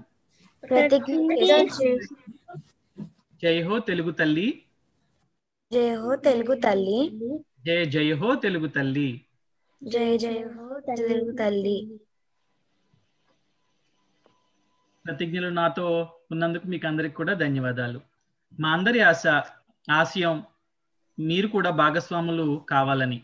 ప్రతిజ్ఞ 0.71 1.21
జై 3.43 3.63
హో 3.63 3.79
తెలుగు 3.79 4.11
తల్లి. 4.11 4.49
జయ 5.73 5.95
హో 5.95 6.17
తెలుగు 6.17 6.55
తల్లి. 6.55 7.01
జయ 7.67 7.85
జయ 7.85 8.13
హో 8.13 8.35
తెలుగు 8.35 8.67
తల్లి. 8.67 9.09
జయ 9.83 10.19
జయ 10.19 10.43
హో 10.45 10.81
తెలుగు 10.81 11.33
తల్లి. 11.37 11.79
ప్రతిజ్ఞలు 15.07 15.49
నాతో 15.49 15.87
ఉన్నందుకు 16.31 16.67
మీకు 16.67 16.87
అందరికి 16.87 17.15
కూడా 17.15 17.35
ధన్యవాదాలు. 17.35 18.01
మా 18.61 18.73
అందరి 18.73 19.01
ఆశ 19.01 19.27
ఆశయం 19.91 20.43
మీరు 21.29 21.49
కూడా 21.49 21.71
భాగస్వాములు 21.71 22.65
కావాలని. 22.71 23.23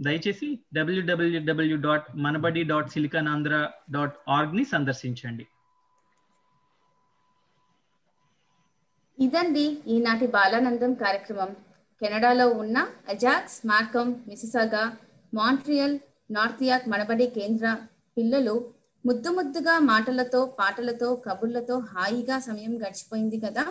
దయచేసి 0.00 0.58
W W W 0.74 1.76
dot 1.76 2.06
Manabadi 2.16 2.62
dot 2.62 2.90
silicon 2.90 3.28
Andhra 3.28 3.54
dot 3.90 4.16
ఆర్గ్ని 4.28 4.64
సందర్శించండి. 4.64 5.44
ఇదండి 9.18 9.64
ఈనాటి 9.86 10.26
బాలానందం 10.26 10.94
కార్యక్రమం. 10.94 11.50
కెనడాలో 12.00 12.46
ఉన్న 12.62 12.78
Ajax 13.08 13.66
Markham 13.66 14.24
Mississauga 14.28 14.84
Montreal 15.34 15.98
North York 16.30 16.88
Manabadi 16.88 17.26
కేంద్ర 17.26 17.76
పిల్లలు 18.16 18.54
ముద్దు 19.06 19.30
ముద్దుగా 19.30 19.78
మాటలతో 19.78 20.40
పాటలతో 20.58 21.08
కబుర్లతో 21.26 21.78
హాయిగా 21.78 22.38
సమయం 22.38 22.74
గడిచిపోయింది 22.82 23.40
కదా. 23.40 23.64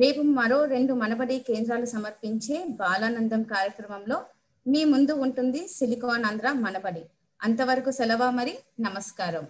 రేపు 0.00 0.22
మరో 0.22 0.64
రెండు 0.64 0.92
మనబడి 0.94 1.36
కేంద్రాలు 1.38 1.84
సమర్పించే 1.84 2.56
బాలానందం 2.80 3.42
కార్యక్రమంలో 3.42 4.18
మీ 4.66 4.84
ముందు 4.84 5.12
ఉంటుంది 5.24 5.60
సిలికాన్ 5.68 6.24
ఆంధ్ర 6.24 6.48
మనబడి. 6.64 7.02
అంతవరకు 7.42 7.90
సెలవు 7.90 8.28
మరి 8.36 8.54
నమస్కారం. 8.80 9.44